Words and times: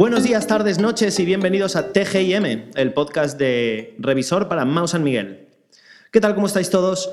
Buenos 0.00 0.22
días, 0.22 0.46
tardes, 0.46 0.78
noches 0.78 1.20
y 1.20 1.26
bienvenidos 1.26 1.76
a 1.76 1.92
TGIM, 1.92 2.70
el 2.74 2.94
podcast 2.94 3.38
de 3.38 3.94
Revisor 3.98 4.48
para 4.48 4.64
Mau 4.64 4.88
San 4.88 5.04
Miguel. 5.04 5.50
¿Qué 6.10 6.22
tal? 6.22 6.34
¿Cómo 6.34 6.46
estáis 6.46 6.70
todos? 6.70 7.12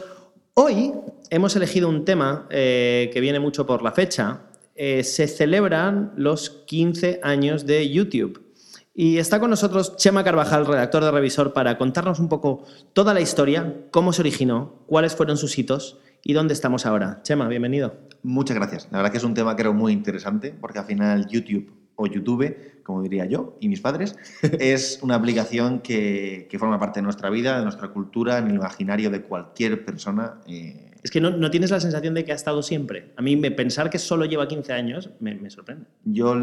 Hoy 0.53 0.93
hemos 1.29 1.53
elegido 1.57 1.89
un 1.89 2.05
tema 2.05 2.47
eh, 2.49 3.09
que 3.11 3.19
viene 3.19 3.41
mucho 3.41 3.65
por 3.65 3.83
la 3.83 3.91
fecha. 3.91 4.43
Eh, 4.73 5.03
se 5.03 5.27
celebran 5.27 6.13
los 6.15 6.49
15 6.49 7.19
años 7.23 7.65
de 7.65 7.89
YouTube. 7.89 8.53
Y 8.95 9.17
está 9.17 9.41
con 9.41 9.49
nosotros 9.49 9.97
Chema 9.97 10.23
Carvajal, 10.23 10.65
redactor 10.65 11.03
de 11.03 11.11
Revisor, 11.11 11.51
para 11.51 11.77
contarnos 11.77 12.19
un 12.19 12.29
poco 12.29 12.63
toda 12.93 13.13
la 13.13 13.19
historia, 13.19 13.81
cómo 13.91 14.13
se 14.13 14.21
originó, 14.21 14.85
cuáles 14.85 15.13
fueron 15.13 15.35
sus 15.35 15.59
hitos 15.59 15.99
y 16.23 16.31
dónde 16.31 16.53
estamos 16.53 16.85
ahora. 16.85 17.19
Chema, 17.23 17.49
bienvenido. 17.49 17.97
Muchas 18.23 18.55
gracias. 18.55 18.87
La 18.91 18.99
verdad 18.99 19.11
que 19.11 19.17
es 19.17 19.25
un 19.25 19.33
tema 19.33 19.57
creo 19.57 19.73
muy 19.73 19.91
interesante 19.91 20.55
porque 20.57 20.79
al 20.79 20.85
final 20.85 21.27
YouTube 21.27 21.69
o 21.97 22.07
YouTube, 22.07 22.55
como 22.83 23.01
diría 23.01 23.25
yo 23.25 23.57
y 23.59 23.67
mis 23.67 23.81
padres, 23.81 24.15
es 24.59 24.99
una 25.01 25.15
aplicación 25.15 25.81
que, 25.81 26.47
que, 26.49 26.57
forma 26.57 26.79
parte 26.79 26.99
de 26.99 27.03
nuestra 27.03 27.29
vida, 27.29 27.57
de 27.57 27.63
nuestra 27.63 27.89
cultura, 27.89 28.37
en 28.37 28.47
el 28.47 28.55
imaginario 28.55 29.09
de 29.09 29.21
cualquier 29.21 29.83
persona. 29.83 30.39
Eh... 30.47 30.91
Es 31.03 31.11
que 31.11 31.19
no, 31.19 31.31
no, 31.31 31.51
tienes 31.51 31.71
la 31.71 31.79
sensación 31.79 32.13
de 32.13 32.23
que 32.23 32.31
ha 32.31 32.35
estado 32.35 32.63
siempre. 32.63 33.11
A 33.17 33.21
mí 33.21 33.35
me, 33.35 33.51
pensar 33.51 33.89
que 33.89 33.99
solo 33.99 34.25
lleva 34.25 34.47
15 34.47 34.73
años 34.73 35.09
me, 35.19 35.35
me 35.35 35.49
sorprende. 35.49 35.85
Yo, 36.05 36.35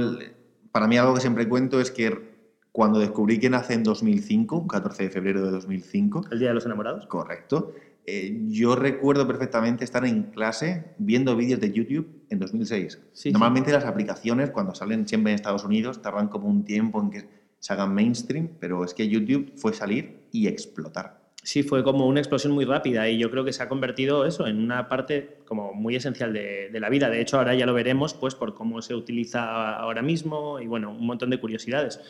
para 0.71 0.87
mí 0.87 0.99
algo 0.99 1.15
que 1.15 1.21
siempre 1.21 1.49
cuento 1.49 1.81
es 1.81 1.91
que 1.91 2.35
cuando 2.73 2.99
descubrí 2.99 3.39
que 3.39 3.49
nace 3.49 3.75
en 3.75 3.85
2005, 3.85 4.67
14 4.67 5.05
de 5.05 5.11
febrero 5.11 5.45
de 5.45 5.53
2005. 5.53 6.27
¿El 6.33 6.41
Día 6.41 6.49
de 6.49 6.55
los 6.55 6.67
Enamorados? 6.67 7.07
Correcto. 7.07 7.73
Eh, 8.07 8.39
yo 8.49 8.77
recuerdo 8.77 9.27
perfectamente 9.27 9.85
estar 9.85 10.05
en 10.05 10.25
clase 10.25 10.85
viendo 10.99 11.37
vídeos 11.37 11.61
de 11.61 11.73
YouTube 11.73 12.27
en 12.29 12.39
2006. 12.39 13.01
Sí, 13.13 13.33
Normalmente 13.33 13.73
las 13.73 13.85
aplicaciones, 13.85 14.51
cuando 14.51 14.75
salen 14.75 15.09
siempre 15.09 15.33
en 15.33 15.37
Estados 15.37 15.65
Unidos, 15.65 16.03
tardan 16.03 16.29
como 16.29 16.49
un 16.49 16.65
tiempo 16.65 17.01
en 17.01 17.11
que 17.11 17.25
se 17.59 17.73
hagan 17.73 17.95
mainstream, 17.95 18.51
pero 18.61 18.85
es 18.85 18.93
que 18.93 19.09
YouTube 19.09 19.53
fue 19.57 19.73
salir 19.73 20.27
y 20.33 20.49
explotar. 20.49 21.25
Sí, 21.43 21.63
fue 21.63 21.85
como 21.85 22.07
una 22.07 22.21
explosión 22.21 22.53
muy 22.55 22.65
rápida 22.65 23.09
y 23.09 23.19
yo 23.19 23.31
creo 23.31 23.45
que 23.45 23.53
se 23.53 23.63
ha 23.63 23.69
convertido 23.69 24.25
eso 24.25 24.47
en 24.47 24.59
una 24.59 24.89
parte 24.89 25.39
como 25.47 25.75
muy 25.75 25.95
esencial 25.95 26.33
de, 26.33 26.71
de, 26.71 26.81
la 26.81 26.89
vida. 26.89 27.11
De 27.11 27.21
hecho, 27.21 27.37
ahora 27.37 27.55
ya 27.55 27.67
lo 27.67 27.75
veremos 27.75 28.15
pues 28.15 28.35
por 28.35 28.55
cómo 28.55 28.81
se 28.81 28.95
utiliza 28.95 29.77
ahora 29.77 30.01
mismo 30.01 30.59
y 30.59 30.67
bueno, 30.67 30.91
un 30.91 31.07
montón 31.07 31.29
de 31.29 31.39
curiosidades. 31.39 32.01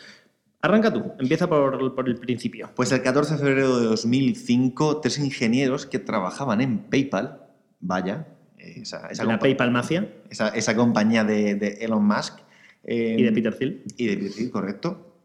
Arranca 0.65 0.91
tú, 0.91 1.13
empieza 1.19 1.47
por, 1.47 1.95
por, 1.95 2.09
el 2.09 2.17
principio. 2.17 2.71
Pues 2.75 2.91
el 2.91 3.03
14 3.03 3.35
de 3.35 3.39
febrero 3.39 3.79
de 3.79 3.85
2005, 3.85 5.03
tres 5.03 5.19
ingenieros 5.19 5.85
que 5.85 5.99
trabajaban 5.99 6.63
en 6.63 6.79
PayPal, 6.79 7.43
vaya, 7.81 8.29
esa, 8.57 9.09
esa 9.09 9.25
la 9.25 9.39
PayPal 9.39 9.71
Mafia. 9.71 10.11
Esa, 10.31 10.49
esa 10.49 10.75
compañía 10.75 11.23
de, 11.23 11.57
de, 11.57 11.69
Elon 11.83 12.07
Musk. 12.07 12.39
Eh, 12.83 13.17
y 13.19 13.23
de 13.25 13.33
Peter 13.33 13.55
Thiel. 13.55 13.83
Y 13.99 14.07
de 14.07 14.17
Peter 14.17 14.33
Thiel, 14.33 14.51
correcto. 14.51 15.19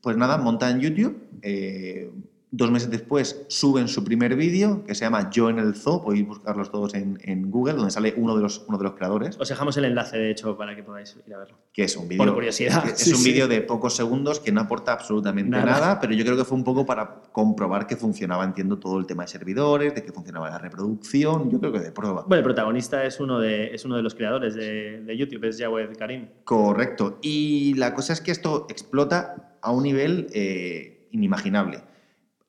Pues 0.00 0.16
nada, 0.16 0.38
montan 0.38 0.78
YouTube, 0.78 1.26
eh, 1.42 2.12
Dos 2.56 2.70
meses 2.70 2.88
después 2.88 3.46
suben 3.48 3.88
su 3.88 4.04
primer 4.04 4.36
vídeo 4.36 4.84
que 4.84 4.94
se 4.94 5.04
llama 5.04 5.28
Yo 5.28 5.50
en 5.50 5.58
el 5.58 5.74
Zoo. 5.74 6.04
Podéis 6.04 6.24
buscarlos 6.24 6.70
todos 6.70 6.94
en, 6.94 7.18
en, 7.22 7.50
Google, 7.50 7.74
donde 7.74 7.90
sale 7.90 8.14
uno 8.16 8.36
de, 8.36 8.42
los, 8.42 8.64
uno 8.68 8.78
de 8.78 8.84
los 8.84 8.92
creadores. 8.92 9.36
Os 9.40 9.48
dejamos 9.48 9.76
el 9.76 9.86
enlace, 9.86 10.18
de 10.18 10.30
hecho, 10.30 10.56
para 10.56 10.76
que 10.76 10.84
podáis 10.84 11.16
ir 11.26 11.34
a 11.34 11.38
verlo. 11.38 11.56
Que 11.72 11.82
es 11.82 11.96
un 11.96 12.06
vídeo. 12.06 12.24
Por 12.24 12.32
curiosidad. 12.32 12.88
Es 12.88 13.12
un 13.12 13.24
vídeo 13.24 13.48
de 13.48 13.60
pocos 13.60 13.96
segundos 13.96 14.38
que 14.38 14.52
no 14.52 14.60
aporta 14.60 14.92
absolutamente 14.92 15.50
nada. 15.50 15.64
nada. 15.64 16.00
pero 16.00 16.12
yo 16.14 16.24
creo 16.24 16.36
que 16.36 16.44
fue 16.44 16.56
un 16.56 16.62
poco 16.62 16.86
para 16.86 17.22
comprobar 17.32 17.88
que 17.88 17.96
funcionaba, 17.96 18.44
entiendo, 18.44 18.78
todo 18.78 19.00
el 19.00 19.06
tema 19.06 19.24
de 19.24 19.30
servidores, 19.30 19.92
de 19.92 20.04
que 20.04 20.12
funcionaba 20.12 20.48
la 20.48 20.58
reproducción. 20.58 21.50
Yo 21.50 21.58
creo 21.58 21.72
que 21.72 21.80
de 21.80 21.90
prueba. 21.90 22.22
Bueno, 22.22 22.38
el 22.38 22.44
protagonista 22.44 23.04
es 23.04 23.18
uno 23.18 23.40
de, 23.40 23.74
es 23.74 23.84
uno 23.84 23.96
de 23.96 24.02
los 24.04 24.14
creadores 24.14 24.54
de, 24.54 25.00
de 25.00 25.16
YouTube, 25.16 25.42
es 25.42 25.58
Jawed 25.58 25.96
Karim. 25.98 26.28
Correcto. 26.44 27.18
Y 27.20 27.74
la 27.74 27.94
cosa 27.94 28.12
es 28.12 28.20
que 28.20 28.30
esto 28.30 28.68
explota 28.70 29.56
a 29.60 29.72
un 29.72 29.82
nivel 29.82 30.28
eh, 30.32 31.08
inimaginable 31.10 31.93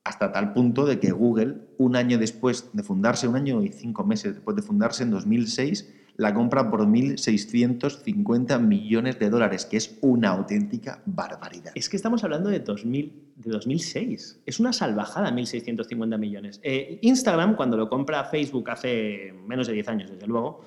hasta 0.06 0.32
tal 0.32 0.54
punto 0.54 0.86
de 0.86 1.00
que 1.00 1.12
Google, 1.12 1.56
un 1.78 1.96
año 1.96 2.18
después 2.20 2.70
de 2.74 2.84
fundarse, 2.84 3.28
un 3.28 3.36
año 3.36 3.62
y 3.64 3.70
cinco 3.70 4.06
meses 4.06 4.36
después 4.36 4.56
de 4.56 4.62
fundarse, 4.62 5.04
en 5.04 5.10
2006, 5.10 5.94
la 6.18 6.34
compra 6.34 6.70
por 6.70 6.86
1.650 6.86 8.60
millones 8.60 9.20
de 9.20 9.30
dólares, 9.30 9.66
que 9.66 9.78
es 9.78 9.98
una 10.02 10.30
auténtica 10.30 11.02
barbaridad. 11.06 11.72
Es 11.76 11.90
que 11.90 11.98
estamos 11.98 12.24
hablando 12.24 12.52
de, 12.52 12.60
2000, 12.60 13.14
de 13.36 13.52
2006. 13.52 14.42
Es 14.46 14.60
una 14.60 14.72
salvajada 14.72 15.32
1.650 15.32 16.18
millones. 16.20 16.60
Eh, 16.64 17.00
Instagram, 17.02 17.56
cuando 17.56 17.76
lo 17.76 17.90
compra 17.90 18.24
Facebook 18.26 18.70
hace 18.70 19.34
menos 19.46 19.66
de 19.68 19.74
10 19.74 19.88
años, 19.90 20.12
desde 20.12 20.28
luego, 20.28 20.62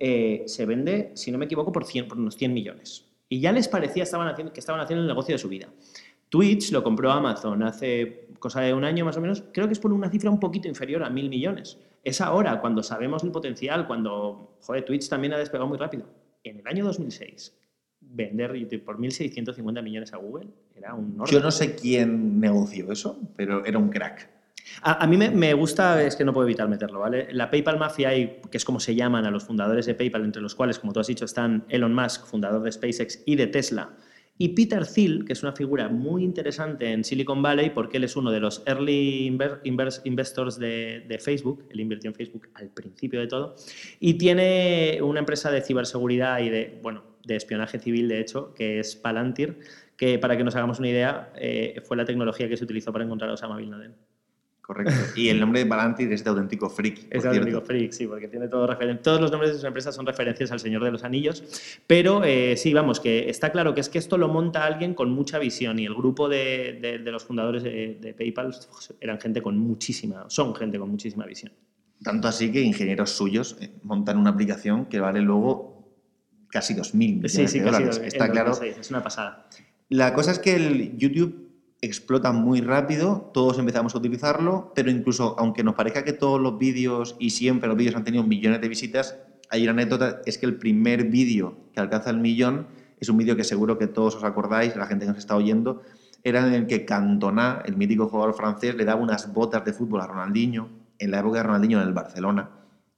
eh, 0.00 0.42
se 0.46 0.66
vende, 0.66 1.12
si 1.14 1.30
no 1.30 1.38
me 1.38 1.44
equivoco, 1.44 1.70
por, 1.70 1.84
100, 1.84 2.08
por 2.08 2.18
unos 2.18 2.36
100 2.36 2.52
millones. 2.52 3.04
Y 3.28 3.40
ya 3.40 3.52
les 3.52 3.68
parecía 3.68 4.02
estaban 4.02 4.26
haciendo, 4.26 4.52
que 4.52 4.60
estaban 4.60 4.80
haciendo 4.80 5.02
el 5.02 5.08
negocio 5.08 5.34
de 5.34 5.38
su 5.38 5.48
vida. 5.48 5.68
Twitch 6.28 6.72
lo 6.72 6.82
compró 6.82 7.10
Amazon 7.10 7.62
hace 7.62 8.28
cosa 8.40 8.62
de 8.62 8.74
un 8.74 8.84
año 8.84 9.04
más 9.04 9.16
o 9.16 9.20
menos, 9.20 9.44
creo 9.52 9.68
que 9.68 9.74
es 9.74 9.78
por 9.78 9.92
una 9.92 10.10
cifra 10.10 10.30
un 10.30 10.40
poquito 10.40 10.66
inferior 10.66 11.04
a 11.04 11.10
mil 11.10 11.28
millones. 11.28 11.78
Es 12.02 12.20
ahora, 12.20 12.60
cuando 12.60 12.82
sabemos 12.82 13.22
el 13.22 13.30
potencial, 13.30 13.86
cuando, 13.86 14.56
joder, 14.62 14.84
Twitch 14.84 15.08
también 15.08 15.34
ha 15.34 15.38
despegado 15.38 15.68
muy 15.68 15.78
rápido. 15.78 16.06
En 16.42 16.58
el 16.58 16.66
año 16.66 16.84
2006, 16.84 17.56
vender 18.00 18.54
YouTube 18.54 18.82
por 18.82 18.98
1.650 18.98 19.82
millones 19.82 20.12
a 20.12 20.16
Google 20.16 20.48
era 20.74 20.94
un 20.94 21.20
orden. 21.20 21.32
Yo 21.32 21.40
no 21.40 21.50
sé 21.50 21.76
quién 21.76 22.40
negoció 22.40 22.90
eso, 22.90 23.20
pero 23.36 23.64
era 23.64 23.78
un 23.78 23.90
crack. 23.90 24.28
A, 24.82 25.04
a 25.04 25.06
mí 25.06 25.16
me, 25.16 25.30
me, 25.30 25.52
gusta, 25.52 26.02
es 26.02 26.16
que 26.16 26.24
no 26.24 26.32
puedo 26.32 26.46
evitar 26.46 26.68
meterlo, 26.68 27.00
¿vale? 27.00 27.28
La 27.32 27.50
PayPal 27.50 27.78
Mafia, 27.78 28.10
que 28.12 28.56
es 28.56 28.64
como 28.64 28.80
se 28.80 28.94
llaman 28.94 29.26
a 29.26 29.30
los 29.30 29.44
fundadores 29.44 29.86
de 29.86 29.94
PayPal, 29.94 30.24
entre 30.24 30.40
los 30.40 30.54
cuales, 30.54 30.78
como 30.78 30.92
tú 30.92 31.00
has 31.00 31.06
dicho, 31.06 31.24
están 31.24 31.64
Elon 31.68 31.94
Musk, 31.94 32.26
fundador 32.26 32.62
de 32.62 32.72
SpaceX 32.72 33.22
y 33.26 33.36
de 33.36 33.46
Tesla, 33.46 33.90
y 34.42 34.48
Peter 34.48 34.86
Thiel, 34.86 35.26
que 35.26 35.34
es 35.34 35.42
una 35.42 35.52
figura 35.52 35.90
muy 35.90 36.24
interesante 36.24 36.90
en 36.90 37.04
Silicon 37.04 37.42
Valley 37.42 37.68
porque 37.68 37.98
él 37.98 38.04
es 38.04 38.16
uno 38.16 38.30
de 38.30 38.40
los 38.40 38.62
early 38.64 39.26
investors 39.64 40.58
de, 40.58 41.18
Facebook, 41.22 41.66
él 41.68 41.80
invirtió 41.80 42.08
en 42.08 42.14
Facebook 42.14 42.48
al 42.54 42.70
principio 42.70 43.20
de 43.20 43.26
todo, 43.26 43.54
y 43.98 44.14
tiene 44.14 44.98
una 45.02 45.18
empresa 45.18 45.50
de 45.50 45.60
ciberseguridad 45.60 46.40
y 46.40 46.48
de, 46.48 46.80
bueno, 46.82 47.04
de 47.22 47.36
espionaje 47.36 47.78
civil, 47.78 48.08
de 48.08 48.18
hecho, 48.18 48.54
que 48.54 48.80
es 48.80 48.96
Palantir, 48.96 49.58
que 49.98 50.18
para 50.18 50.38
que 50.38 50.42
nos 50.42 50.56
hagamos 50.56 50.78
una 50.78 50.88
idea, 50.88 51.30
eh, 51.36 51.82
fue 51.84 51.98
la 51.98 52.06
tecnología 52.06 52.48
que 52.48 52.56
se 52.56 52.64
utilizó 52.64 52.94
para 52.94 53.04
encontrar 53.04 53.28
a 53.28 53.34
Osama 53.34 53.58
Bin 53.58 53.70
Laden. 53.70 53.94
Correcto. 54.70 54.94
Y 55.16 55.30
el 55.30 55.40
nombre 55.40 55.64
de 55.64 55.66
Palantir 55.66 56.12
es 56.12 56.22
de 56.22 56.30
auténtico 56.30 56.70
freak. 56.70 57.08
Es 57.10 57.24
de 57.24 57.28
auténtico 57.28 57.60
freak, 57.60 57.90
sí, 57.90 58.06
porque 58.06 58.28
tiene 58.28 58.46
todo 58.46 58.68
Todos 59.02 59.20
los 59.20 59.32
nombres 59.32 59.52
de 59.52 59.58
su 59.58 59.66
empresa 59.66 59.90
son 59.90 60.06
referencias 60.06 60.52
al 60.52 60.60
Señor 60.60 60.84
de 60.84 60.92
los 60.92 61.02
Anillos. 61.02 61.42
Pero 61.88 62.22
eh, 62.22 62.56
sí, 62.56 62.72
vamos, 62.72 63.00
que 63.00 63.28
está 63.28 63.50
claro 63.50 63.74
que 63.74 63.80
es 63.80 63.88
que 63.88 63.98
esto 63.98 64.16
lo 64.16 64.28
monta 64.28 64.64
alguien 64.64 64.94
con 64.94 65.10
mucha 65.10 65.40
visión 65.40 65.80
y 65.80 65.86
el 65.86 65.94
grupo 65.94 66.28
de, 66.28 66.78
de, 66.80 66.98
de 67.00 67.10
los 67.10 67.24
fundadores 67.24 67.64
de, 67.64 67.98
de, 68.00 68.14
PayPal 68.14 68.54
eran 69.00 69.20
gente 69.20 69.42
con 69.42 69.58
muchísima, 69.58 70.26
son 70.28 70.54
gente 70.54 70.78
con 70.78 70.88
muchísima 70.88 71.26
visión. 71.26 71.50
Tanto 72.04 72.28
así 72.28 72.52
que 72.52 72.60
ingenieros 72.60 73.10
suyos 73.10 73.56
eh, 73.60 73.72
montan 73.82 74.18
una 74.18 74.30
aplicación 74.30 74.86
que 74.86 75.00
vale 75.00 75.20
luego 75.20 75.96
casi 76.48 76.74
2.000 76.74 76.94
millones 76.94 77.32
sí, 77.32 77.48
sí, 77.48 77.58
de 77.58 77.64
dólares. 77.64 77.98
Casi, 77.98 78.06
está 78.06 78.30
claro. 78.30 78.52
Es 78.62 78.88
una 78.90 79.02
pasada. 79.02 79.48
La 79.88 80.14
cosa 80.14 80.30
es 80.30 80.38
que 80.38 80.54
el 80.54 80.96
YouTube 80.96 81.49
explota 81.82 82.32
muy 82.32 82.60
rápido, 82.60 83.30
todos 83.32 83.58
empezamos 83.58 83.94
a 83.94 83.98
utilizarlo, 83.98 84.72
pero 84.74 84.90
incluso 84.90 85.34
aunque 85.38 85.64
nos 85.64 85.74
parezca 85.74 86.04
que 86.04 86.12
todos 86.12 86.40
los 86.40 86.58
vídeos 86.58 87.16
y 87.18 87.30
siempre 87.30 87.68
los 87.68 87.76
vídeos 87.76 87.96
han 87.96 88.04
tenido 88.04 88.22
millones 88.22 88.60
de 88.60 88.68
visitas, 88.68 89.16
hay 89.48 89.62
una 89.62 89.72
anécdota, 89.72 90.20
es 90.26 90.38
que 90.38 90.46
el 90.46 90.56
primer 90.56 91.04
vídeo 91.04 91.56
que 91.72 91.80
alcanza 91.80 92.10
el 92.10 92.18
millón 92.18 92.66
es 93.00 93.08
un 93.08 93.16
vídeo 93.16 93.34
que 93.34 93.44
seguro 93.44 93.78
que 93.78 93.86
todos 93.86 94.16
os 94.16 94.24
acordáis, 94.24 94.76
la 94.76 94.86
gente 94.86 95.06
que 95.06 95.12
nos 95.12 95.18
está 95.18 95.36
oyendo, 95.36 95.82
era 96.22 96.46
en 96.46 96.52
el 96.52 96.66
que 96.66 96.84
Cantona, 96.84 97.62
el 97.64 97.76
mítico 97.76 98.08
jugador 98.08 98.34
francés, 98.34 98.74
le 98.74 98.84
daba 98.84 99.00
unas 99.00 99.32
botas 99.32 99.64
de 99.64 99.72
fútbol 99.72 100.02
a 100.02 100.06
Ronaldinho, 100.06 100.68
en 100.98 101.10
la 101.10 101.20
época 101.20 101.38
de 101.38 101.44
Ronaldinho 101.44 101.80
en 101.80 101.88
el 101.88 101.94
Barcelona, 101.94 102.50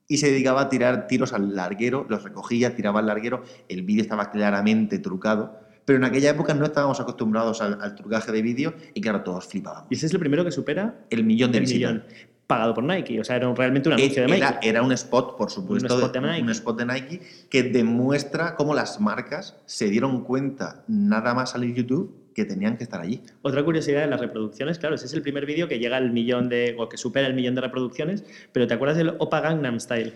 y 0.09 0.17
se 0.19 0.31
dedicaba 0.31 0.63
a 0.63 0.69
tirar 0.69 1.07
tiros 1.07 1.33
al 1.33 1.55
larguero, 1.55 2.05
los 2.09 2.25
recogía, 2.25 2.75
tiraba 2.75 2.99
al 2.99 3.07
larguero, 3.07 3.45
el 3.69 3.83
vídeo 3.83 4.03
estaba 4.03 4.33
claramente 4.33 4.99
trucado, 4.99 5.61
pero 5.85 5.99
en 5.99 6.05
aquella 6.05 6.31
época 6.31 6.55
no 6.55 6.65
estábamos 6.65 7.01
acostumbrados 7.01 7.61
al, 7.61 7.79
al 7.81 7.95
trucaje 7.95 8.33
de 8.33 8.43
vídeo 8.43 8.75
y 8.95 9.01
claro, 9.01 9.23
todos 9.23 9.47
flipábamos. 9.47 9.87
¿Y 9.91 9.95
ese 9.95 10.07
es 10.07 10.13
el 10.13 10.21
primero 10.21 10.45
que 10.45 10.53
supera? 10.53 10.95
El 11.11 11.25
millón 11.25 11.53
de 11.53 11.59
el 11.59 11.65
visitas. 11.65 11.93
millón 11.93 12.05
pagado 12.47 12.75
por 12.75 12.85
Nike, 12.85 13.19
o 13.19 13.25
sea, 13.25 13.37
era 13.37 13.53
realmente 13.55 13.89
un 13.89 13.95
anuncio 13.95 14.27
de 14.27 14.29
Nike. 14.29 14.59
Era 14.63 14.83
un 14.83 14.93
spot, 14.93 15.39
por 15.39 15.51
supuesto, 15.51 15.95
un 15.95 16.03
spot, 16.03 16.13
de 16.13 16.21
Nike. 16.21 16.43
un 16.43 16.51
spot 16.51 16.79
de 16.79 16.85
Nike 16.85 17.21
que 17.49 17.63
demuestra 17.63 18.57
cómo 18.57 18.75
las 18.75 19.01
marcas 19.01 19.57
se 19.65 19.89
dieron 19.89 20.23
cuenta 20.23 20.85
nada 20.87 21.33
más 21.33 21.53
salir 21.53 21.75
YouTube 21.75 22.15
que 22.35 22.45
tenían 22.45 22.77
que 22.77 22.85
estar 22.85 23.01
allí. 23.01 23.23
Otra 23.43 23.65
curiosidad 23.65 24.03
de 24.03 24.07
las 24.09 24.21
reproducciones, 24.21 24.79
claro, 24.79 24.95
ese 24.95 25.07
es 25.07 25.13
el 25.15 25.23
primer 25.23 25.47
vídeo 25.47 25.69
que 25.69 25.79
llega 25.79 25.97
al 25.97 26.13
millón 26.13 26.49
de, 26.49 26.77
o 26.79 26.89
que 26.89 26.97
supera 26.97 27.27
el 27.27 27.35
millón 27.35 27.55
de 27.55 27.63
reproducciones, 27.63 28.25
pero 28.53 28.67
¿te 28.67 28.75
acuerdas 28.75 28.99
del 28.99 29.15
Opa 29.19 29.41
Gangnam 29.41 29.81
Style? 29.81 30.13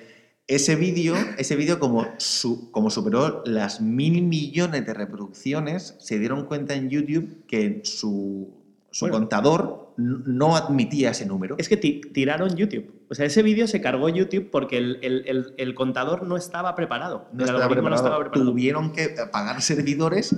Ese 0.49 0.77
vídeo, 0.77 1.17
ese 1.39 1.57
vídeo 1.57 1.81
como, 1.81 2.07
su, 2.19 2.71
como 2.71 2.89
superó 2.91 3.43
las 3.47 3.81
mil 3.81 4.23
millones 4.23 4.87
de 4.87 4.95
reproducciones, 4.95 5.97
se 5.99 6.21
dieron 6.21 6.45
cuenta 6.45 6.75
en 6.75 6.89
YouTube 6.89 7.45
que 7.49 7.81
su, 7.83 8.55
su 8.93 9.07
bueno, 9.07 9.19
contador 9.19 9.93
no 9.97 10.57
admitía 10.57 11.11
ese 11.11 11.27
número. 11.27 11.57
Es 11.59 11.69
que 11.69 11.77
tiraron 11.77 12.55
YouTube. 12.55 12.93
O 13.09 13.15
sea, 13.15 13.27
ese 13.27 13.43
vídeo 13.43 13.67
se 13.67 13.81
cargó 13.81 14.09
YouTube 14.09 14.51
porque 14.51 14.79
el, 14.79 14.99
el, 15.03 15.25
el, 15.27 15.55
el 15.57 15.75
contador 15.75 16.23
no 16.25 16.37
estaba 16.37 16.77
preparado. 16.77 17.29
No 17.33 17.45
estaba 17.45 17.69
preparado. 17.69 17.91
no 17.91 17.97
estaba 17.97 18.19
preparado. 18.21 18.51
Tuvieron 18.51 18.93
que 18.93 19.09
pagar 19.33 19.63
servidores 19.63 20.37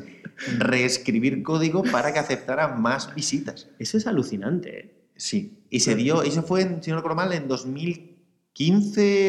reescribir 0.58 1.42
código 1.42 1.82
para 1.82 2.14
que 2.14 2.18
aceptara 2.18 2.68
más 2.68 3.14
visitas. 3.14 3.68
Eso 3.78 3.98
es 3.98 4.06
alucinante. 4.06 4.80
¿eh? 4.80 4.94
Sí. 5.16 5.58
Y 5.68 5.80
se 5.80 5.94
dio, 5.96 6.22
eso 6.22 6.42
fue, 6.42 6.78
si 6.80 6.90
no 6.90 6.96
recuerdo 6.96 7.16
mal, 7.16 7.32
en 7.32 7.48
2015 7.48 8.07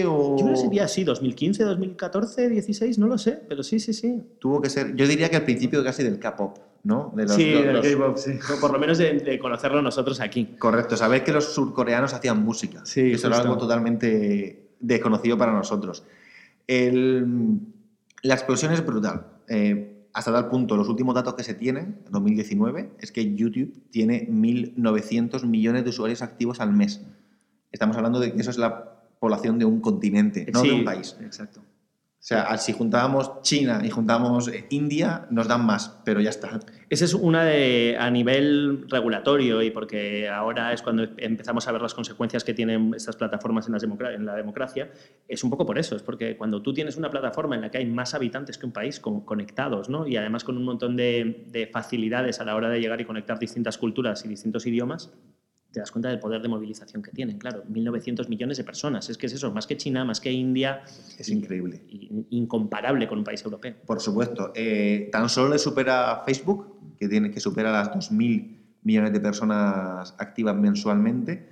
o... 0.08 0.38
Yo 0.40 0.46
no 0.46 0.56
sé 0.56 0.80
así, 0.82 1.04
2015, 1.04 1.64
2014, 1.64 2.50
16, 2.50 2.98
no 2.98 3.08
lo 3.08 3.18
sé, 3.18 3.40
pero 3.48 3.62
sí, 3.62 3.80
sí, 3.80 3.94
sí. 3.94 4.24
Tuvo 4.40 4.60
que 4.62 4.70
ser, 4.70 4.96
yo 4.96 5.08
diría 5.08 5.30
que 5.30 5.36
al 5.36 5.44
principio 5.44 5.84
casi 5.84 6.02
del 6.04 6.18
K-pop, 6.18 6.58
¿no? 6.84 7.14
De 7.16 7.24
los- 7.24 7.34
sí, 7.36 7.52
los- 7.54 7.84
del 7.84 7.98
K-pop, 7.98 8.18
sí. 8.18 8.32
O 8.58 8.60
por 8.60 8.72
lo 8.74 8.80
menos 8.80 8.98
de, 8.98 9.20
de 9.20 9.38
conocerlo 9.38 9.82
nosotros 9.84 10.20
aquí. 10.20 10.56
Correcto, 10.58 10.98
saber 10.98 11.24
que 11.24 11.32
los 11.32 11.54
surcoreanos 11.54 12.14
hacían 12.14 12.44
música. 12.44 12.82
Sí, 12.86 13.12
Eso 13.12 13.28
era 13.28 13.40
algo 13.40 13.58
totalmente 13.58 14.72
desconocido 14.80 15.38
para 15.38 15.52
nosotros. 15.54 16.04
El- 16.68 17.60
la 18.24 18.34
explosión 18.34 18.74
es 18.74 18.84
brutal. 18.86 19.28
Eh, 19.48 20.08
hasta 20.14 20.34
tal 20.34 20.50
punto, 20.50 20.76
los 20.76 20.90
últimos 20.90 21.14
datos 21.14 21.36
que 21.36 21.44
se 21.44 21.54
tienen, 21.54 22.00
en 22.06 22.12
2019, 22.12 22.90
es 23.00 23.12
que 23.12 23.36
YouTube 23.36 23.74
tiene 23.92 24.28
1.900 24.28 25.46
millones 25.46 25.84
de 25.84 25.92
usuarios 25.92 26.24
activos 26.24 26.60
al 26.60 26.74
mes. 26.74 27.02
Estamos 27.72 27.96
hablando 27.96 28.20
de 28.20 28.34
que 28.34 28.42
eso 28.42 28.50
es 28.50 28.58
la 28.58 28.99
población 29.20 29.60
de 29.60 29.66
un 29.66 29.82
continente, 29.82 30.48
no 30.54 30.62
de 30.64 30.72
un 30.72 30.86
país. 30.86 31.18
Exacto. 31.22 31.62
O 31.62 32.22
sea, 32.22 32.58
si 32.58 32.74
juntábamos 32.74 33.42
China 33.44 33.80
y 33.82 33.90
juntábamos 33.90 34.50
eh, 34.50 34.66
India, 34.72 35.26
nos 35.32 35.48
dan 35.48 35.66
más, 35.66 36.02
pero 36.04 36.20
ya 36.20 36.30
está. 36.30 36.60
Esa 36.90 37.06
es 37.06 37.14
una 37.14 37.46
de 37.46 37.96
a 37.98 38.12
nivel 38.12 38.86
regulatorio 38.90 39.62
y 39.62 39.72
porque 39.72 40.28
ahora 40.28 40.74
es 40.74 40.82
cuando 40.82 41.08
empezamos 41.16 41.66
a 41.68 41.72
ver 41.72 41.82
las 41.82 41.94
consecuencias 41.94 42.44
que 42.44 42.54
tienen 42.54 42.94
estas 42.94 43.16
plataformas 43.16 43.68
en, 43.68 43.74
las 43.74 43.84
democra- 43.84 44.14
en 44.14 44.26
la 44.26 44.36
democracia. 44.36 44.92
Es 45.30 45.46
un 45.46 45.50
poco 45.50 45.66
por 45.66 45.80
eso, 45.80 45.96
es 45.96 46.04
porque 46.04 46.36
cuando 46.36 46.62
tú 46.62 46.74
tienes 46.74 46.98
una 46.98 47.10
plataforma 47.10 47.56
en 47.56 47.62
la 47.62 47.72
que 47.72 47.78
hay 47.78 47.86
más 47.86 48.14
habitantes 48.14 48.58
que 48.58 48.66
un 48.66 48.74
país 48.74 49.00
con- 49.00 49.22
conectados, 49.22 49.88
¿no? 49.88 50.06
y 50.06 50.18
además 50.18 50.44
con 50.44 50.58
un 50.58 50.66
montón 50.66 50.98
de, 50.98 51.46
de 51.48 51.68
facilidades 51.68 52.42
a 52.42 52.44
la 52.44 52.54
hora 52.56 52.70
de 52.70 52.82
llegar 52.82 53.00
y 53.00 53.06
conectar 53.06 53.40
distintas 53.40 53.78
culturas 53.78 54.26
y 54.26 54.28
distintos 54.28 54.66
idiomas, 54.68 55.14
te 55.72 55.80
das 55.80 55.92
cuenta 55.92 56.10
del 56.10 56.20
poder 56.20 56.42
de 56.42 56.48
movilización 56.48 57.04
que 57.04 57.12
tienen. 57.12 57.38
Claro, 57.38 57.64
1.900 57.70 58.28
millones 58.28 58.58
de 58.58 58.64
personas. 58.64 59.10
Es 59.10 59.18
que 59.18 59.28
es 59.28 59.34
eso, 59.34 59.52
más 59.52 59.68
que 59.68 59.78
China, 59.78 60.04
más 60.04 60.20
que 60.20 60.32
India. 60.32 60.82
Es 61.18 61.30
y- 61.30 61.34
increíble. 61.34 61.84
y 61.88 62.26
incomparable 62.32 63.08
con 63.08 63.20
un 63.20 63.24
país 63.24 63.44
europeo. 63.44 63.76
Por 63.86 64.00
supuesto. 64.00 64.52
Eh, 64.56 65.10
tan 65.12 65.30
solo 65.30 65.50
le 65.50 65.60
supera 65.60 66.12
a 66.12 66.24
Facebook, 66.26 66.96
que, 66.98 67.08
tiene, 67.08 67.30
que 67.32 67.40
supera 67.40 67.72
las 67.72 67.92
2.000 67.92 68.58
millones 68.84 69.14
de 69.14 69.20
personas 69.20 70.16
activas 70.18 70.56
mensualmente. 70.56 71.50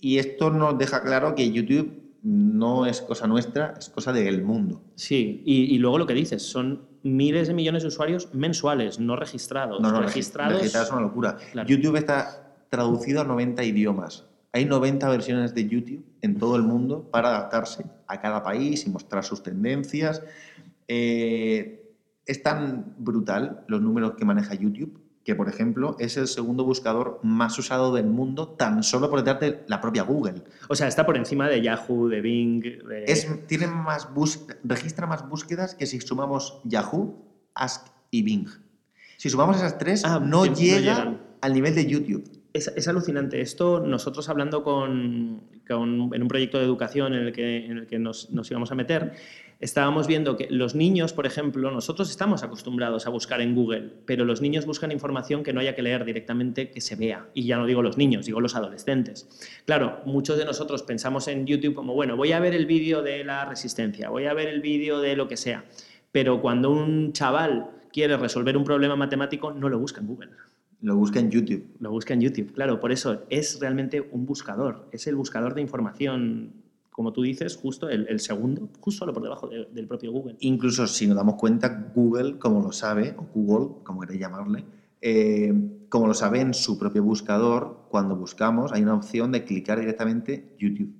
Y 0.00 0.18
esto 0.18 0.50
nos 0.50 0.76
deja 0.76 1.02
claro 1.02 1.34
que 1.36 1.50
YouTube 1.52 2.00
no 2.24 2.86
es 2.86 3.00
cosa 3.02 3.26
nuestra, 3.28 3.74
es 3.78 3.88
cosa 3.88 4.12
del 4.12 4.42
mundo. 4.42 4.82
Sí, 4.96 5.42
y, 5.44 5.74
y 5.74 5.78
luego 5.78 5.98
lo 5.98 6.06
que 6.06 6.14
dices, 6.14 6.42
son 6.42 6.86
miles 7.04 7.48
de 7.48 7.54
millones 7.54 7.82
de 7.82 7.88
usuarios 7.88 8.32
mensuales, 8.34 8.98
no 8.98 9.14
registrados. 9.16 9.80
No, 9.80 9.92
no, 9.92 10.02
registrados. 10.02 10.54
registrados 10.58 10.88
es 10.88 10.92
una 10.92 11.02
locura. 11.02 11.36
Claro. 11.52 11.68
YouTube 11.68 11.96
está 11.96 12.51
traducido 12.76 13.20
a 13.20 13.24
90 13.24 13.62
idiomas. 13.64 14.24
Hay 14.54 14.64
90 14.64 15.06
versiones 15.10 15.54
de 15.54 15.68
YouTube 15.68 16.02
en 16.22 16.38
todo 16.38 16.56
el 16.56 16.62
mundo 16.62 17.06
para 17.10 17.28
adaptarse 17.28 17.84
a 18.06 18.18
cada 18.22 18.42
país 18.42 18.86
y 18.86 18.90
mostrar 18.90 19.24
sus 19.24 19.42
tendencias. 19.42 20.22
Eh, 20.88 21.92
es 22.24 22.42
tan 22.42 22.94
brutal 22.98 23.64
los 23.68 23.82
números 23.82 24.12
que 24.16 24.24
maneja 24.24 24.54
YouTube 24.54 24.98
que, 25.24 25.34
por 25.34 25.48
ejemplo, 25.50 25.96
es 26.00 26.16
el 26.16 26.26
segundo 26.28 26.64
buscador 26.64 27.20
más 27.22 27.56
usado 27.58 27.92
del 27.94 28.06
mundo 28.06 28.48
tan 28.48 28.82
solo 28.82 29.08
por 29.10 29.20
detrás 29.22 29.38
de 29.40 29.64
la 29.68 29.80
propia 29.80 30.02
Google. 30.02 30.42
O 30.68 30.74
sea, 30.74 30.88
está 30.88 31.04
por 31.06 31.16
encima 31.18 31.48
de 31.48 31.60
Yahoo, 31.62 32.08
de 32.08 32.20
Bing. 32.22 32.62
de- 32.62 33.04
Es, 33.06 33.28
tiene 33.46 33.66
más 33.68 34.12
bus- 34.14 34.40
registra 34.64 35.06
más 35.06 35.28
búsquedas 35.28 35.74
que 35.74 35.86
si 35.86 36.00
sumamos 36.00 36.60
Yahoo, 36.64 37.14
Ask 37.54 37.86
y 38.10 38.22
Bing. 38.22 38.48
Si 39.18 39.28
sumamos 39.30 39.56
esas 39.58 39.76
tres, 39.78 40.04
Ah, 40.04 40.18
no 40.18 40.46
llega 40.46 41.16
al 41.42 41.52
nivel 41.54 41.74
de 41.74 41.86
YouTube. 41.86 42.24
Es, 42.52 42.86
alucinante. 42.86 43.40
Esto, 43.40 43.80
nosotros 43.80 44.28
hablando 44.28 44.62
con, 44.62 45.42
en 45.68 46.22
un 46.22 46.28
proyecto 46.28 46.58
de 46.58 46.64
educación 46.64 47.14
en 47.14 47.26
el 47.26 47.32
que, 47.32 47.64
en 47.64 47.78
el 47.78 47.86
que 47.86 47.98
nos, 47.98 48.30
nos 48.30 48.50
íbamos 48.50 48.70
a 48.70 48.74
meter, 48.74 49.12
estábamos 49.58 50.06
viendo 50.06 50.36
que 50.36 50.48
los 50.50 50.74
niños, 50.74 51.14
por 51.14 51.24
ejemplo, 51.24 51.70
nosotros 51.70 52.10
estamos 52.10 52.42
acostumbrados 52.42 53.06
a 53.06 53.10
buscar 53.10 53.40
en 53.40 53.54
Google, 53.54 53.90
pero 54.04 54.26
los 54.26 54.42
niños 54.42 54.66
buscan 54.66 54.92
información 54.92 55.42
que 55.44 55.52
no 55.52 55.60
haya 55.60 55.74
que 55.74 55.82
leer 55.82 56.04
directamente, 56.04 56.70
que 56.70 56.82
se 56.82 56.96
vea. 56.96 57.28
Y 57.32 57.46
ya 57.46 57.56
no 57.56 57.64
digo 57.64 57.80
los 57.80 57.96
niños, 57.96 58.26
digo 58.26 58.40
los 58.40 58.54
adolescentes. 58.54 59.28
Claro, 59.64 60.00
muchos 60.04 60.36
de 60.36 60.44
nosotros 60.44 60.82
pensamos 60.82 61.28
en 61.28 61.46
YouTube 61.46 61.74
como, 61.74 61.94
bueno, 61.94 62.16
voy 62.16 62.32
a 62.32 62.40
ver 62.40 62.54
el 62.54 62.66
vídeo 62.66 63.02
de 63.02 63.24
la 63.24 63.46
resistencia, 63.46 64.10
voy 64.10 64.26
a 64.26 64.34
ver 64.34 64.48
el 64.48 64.60
vídeo 64.60 65.00
de 65.00 65.16
lo 65.16 65.26
que 65.26 65.38
sea. 65.38 65.64
Pero 66.10 66.42
cuando 66.42 66.70
un 66.70 67.14
chaval 67.14 67.70
quiere 67.92 68.16
resolver 68.16 68.56
un 68.56 68.64
problema 68.64 68.96
matemático, 68.96 69.52
no 69.52 69.68
lo 69.68 69.78
busca 69.78 70.00
en 70.00 70.06
Google. 70.08 70.30
Lo 70.82 70.96
busca 70.96 71.20
en 71.20 71.30
YouTube. 71.30 71.64
Lo 71.78 71.90
busca 71.90 72.12
en 72.14 72.20
YouTube, 72.20 72.52
claro, 72.52 72.80
por 72.80 72.92
eso 72.92 73.22
es 73.30 73.58
realmente 73.60 74.00
un 74.12 74.26
buscador, 74.26 74.88
es 74.92 75.06
el 75.06 75.14
buscador 75.16 75.54
de 75.54 75.60
información, 75.62 76.52
como 76.90 77.12
tú 77.12 77.22
dices, 77.22 77.56
justo 77.56 77.88
el, 77.88 78.06
el 78.08 78.20
segundo, 78.20 78.68
justo 78.80 79.00
solo 79.00 79.12
por 79.12 79.22
debajo 79.22 79.46
de- 79.48 79.66
del 79.72 79.86
propio 79.86 80.10
Google. 80.12 80.36
Incluso 80.40 80.86
si 80.86 81.06
nos 81.06 81.16
damos 81.16 81.36
cuenta, 81.36 81.92
Google, 81.94 82.38
como 82.38 82.60
lo 82.60 82.72
sabe, 82.72 83.14
o 83.16 83.26
Google, 83.34 83.76
como 83.84 84.00
queréis 84.00 84.20
llamarle, 84.20 84.64
eh, 85.00 85.54
como 85.88 86.06
lo 86.06 86.14
sabe 86.14 86.40
en 86.40 86.52
su 86.52 86.78
propio 86.78 87.02
buscador, 87.02 87.86
cuando 87.88 88.16
buscamos 88.16 88.72
hay 88.72 88.82
una 88.82 88.94
opción 88.94 89.30
de 89.32 89.44
clicar 89.44 89.78
directamente 89.80 90.54
YouTube. 90.58 90.92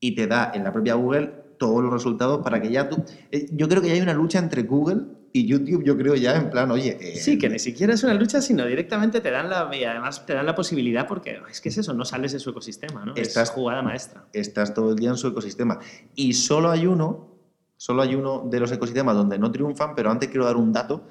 Y 0.00 0.14
te 0.14 0.26
da 0.26 0.52
en 0.54 0.64
la 0.64 0.72
propia 0.72 0.94
Google 0.94 1.32
todos 1.58 1.82
los 1.82 1.92
resultados 1.92 2.42
para 2.42 2.60
que 2.60 2.70
ya 2.70 2.88
tú... 2.88 3.02
eh, 3.30 3.48
yo 3.52 3.68
creo 3.68 3.80
que 3.82 3.88
ya 3.88 3.94
hay 3.94 4.00
una 4.00 4.12
lucha 4.14 4.38
entre 4.38 4.62
Google 4.62 5.02
y 5.40 5.46
YouTube, 5.46 5.84
yo 5.84 5.96
creo 5.96 6.14
ya 6.14 6.36
en 6.36 6.50
plan, 6.50 6.70
oye... 6.70 6.96
eh, 7.00 7.16
Sí, 7.16 7.38
que 7.38 7.48
ni 7.48 7.58
siquiera 7.58 7.94
es 7.94 8.02
una 8.04 8.14
lucha, 8.14 8.40
sino 8.40 8.64
directamente 8.66 9.20
te 9.20 9.30
dan 9.30 9.48
la, 9.50 9.70
y 9.76 9.84
además 9.84 10.24
te 10.26 10.34
dan 10.34 10.46
la 10.46 10.54
posibilidad 10.54 11.06
porque 11.06 11.38
es 11.50 11.60
que 11.60 11.68
es 11.68 11.78
eso, 11.78 11.92
no 11.94 12.04
sales 12.04 12.32
de 12.32 12.38
su 12.38 12.50
ecosistema, 12.50 13.04
¿no? 13.04 13.14
Estás- 13.16 13.48
Es 13.48 13.54
jugada 13.54 13.82
maestra. 13.82 14.24
estás 14.32 14.72
todo 14.74 14.90
el 14.90 14.96
día 14.96 15.10
en 15.10 15.16
su 15.16 15.28
ecosistema. 15.28 15.78
Y 16.14 16.32
solo 16.32 16.70
hay 16.70 16.86
uno, 16.86 17.28
solo 17.76 18.02
hay 18.02 18.14
uno 18.14 18.46
de 18.50 18.60
los 18.60 18.70
ecosistemas 18.72 19.14
donde 19.16 19.38
no 19.38 19.50
triunfan, 19.52 19.94
pero 19.94 20.10
antes 20.10 20.28
quiero 20.28 20.44
dar 20.46 20.56
un 20.56 20.72
dato, 20.72 21.04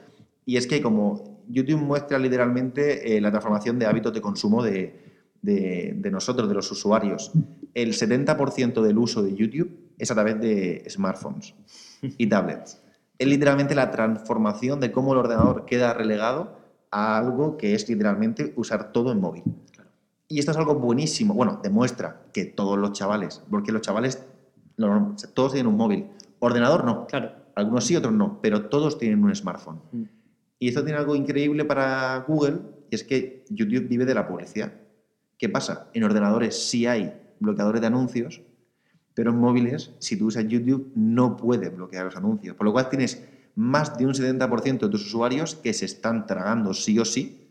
y 0.45 0.57
es 0.57 0.67
que 0.67 0.81
como 0.81 1.43
YouTube 1.49 1.79
muestra 1.81 2.17
literalmente 2.19 3.17
eh, 3.17 3.21
la 3.21 3.29
transformación 3.31 3.77
de 3.79 3.85
hábitos 3.85 4.13
de 4.13 4.21
consumo 4.21 4.63
de, 4.63 5.03
de- 5.41 5.93
de 5.97 6.11
nosotros, 6.11 6.47
de 6.49 6.55
los 6.55 6.71
usuarios, 6.71 7.31
el 7.73 7.93
70% 7.93 8.81
del 8.81 8.97
uso 8.97 9.21
de 9.21 9.35
YouTube 9.35 9.69
es 9.97 10.09
a 10.09 10.13
través 10.13 10.39
de 10.41 10.83
smartphones 10.89 11.53
y 12.01 12.27
tablets. 12.27 12.81
Es 13.17 13.27
literalmente 13.27 13.75
la 13.75 13.91
transformación 13.91 14.79
de 14.79 14.91
cómo 14.91 15.13
el 15.13 15.19
ordenador 15.19 15.65
queda 15.65 15.93
relegado 15.93 16.57
a 16.91 17.17
algo 17.17 17.57
que 17.57 17.73
es 17.73 17.87
literalmente 17.87 18.53
usar 18.55 18.91
todo 18.91 19.11
en 19.11 19.19
móvil. 19.19 19.43
Y 20.27 20.39
esto 20.39 20.51
es 20.51 20.57
algo 20.57 20.75
buenísimo. 20.75 21.33
Bueno, 21.33 21.59
demuestra 21.61 22.23
que 22.33 22.45
todos 22.45 22.77
los 22.77 22.93
chavales, 22.93 23.43
porque 23.49 23.71
los 23.71 23.81
chavales, 23.81 24.25
todos 25.33 25.53
tienen 25.53 25.67
un 25.67 25.77
móvil. 25.77 26.07
Ordenador 26.39 26.83
no. 26.83 27.05
Claro. 27.07 27.31
Algunos 27.55 27.85
sí, 27.85 27.95
otros 27.95 28.13
no, 28.13 28.39
pero 28.41 28.65
todos 28.65 28.97
tienen 28.97 29.23
un 29.23 29.33
smartphone. 29.33 29.79
Mm. 29.91 30.03
Y 30.59 30.67
esto 30.69 30.83
tiene 30.83 30.99
algo 30.99 31.15
increíble 31.15 31.63
para 31.63 32.25
Google, 32.27 32.59
y 32.89 32.95
es 32.95 33.03
que 33.03 33.45
YouTube 33.49 33.87
vive 33.87 34.05
de 34.05 34.13
la 34.13 34.27
publicidad. 34.27 34.73
¿Qué 35.37 35.49
pasa? 35.49 35.89
En 35.93 36.03
ordenadores 36.03 36.67
sí 36.67 36.85
hay 36.85 37.13
bloqueadores 37.39 37.81
de 37.81 37.87
anuncios, 37.87 38.41
pero 39.15 39.31
en 39.31 39.39
móviles, 39.39 39.91
si 39.99 40.17
tú 40.17 40.27
usas 40.27 40.47
YouTube, 40.47 40.91
no 40.93 41.37
puedes 41.37 41.75
bloquear 41.75 42.05
los 42.05 42.15
anuncios. 42.15 42.55
Por 42.55 42.65
lo 42.65 42.73
cual 42.73 42.89
tienes 42.89 43.23
más 43.55 43.97
de 43.97 44.05
un 44.05 44.13
70% 44.13 44.79
de 44.79 44.89
tus 44.89 45.07
usuarios 45.07 45.55
que 45.55 45.73
se 45.73 45.85
están 45.85 46.27
tragando 46.27 46.73
sí 46.73 46.99
o 46.99 47.05
sí 47.05 47.41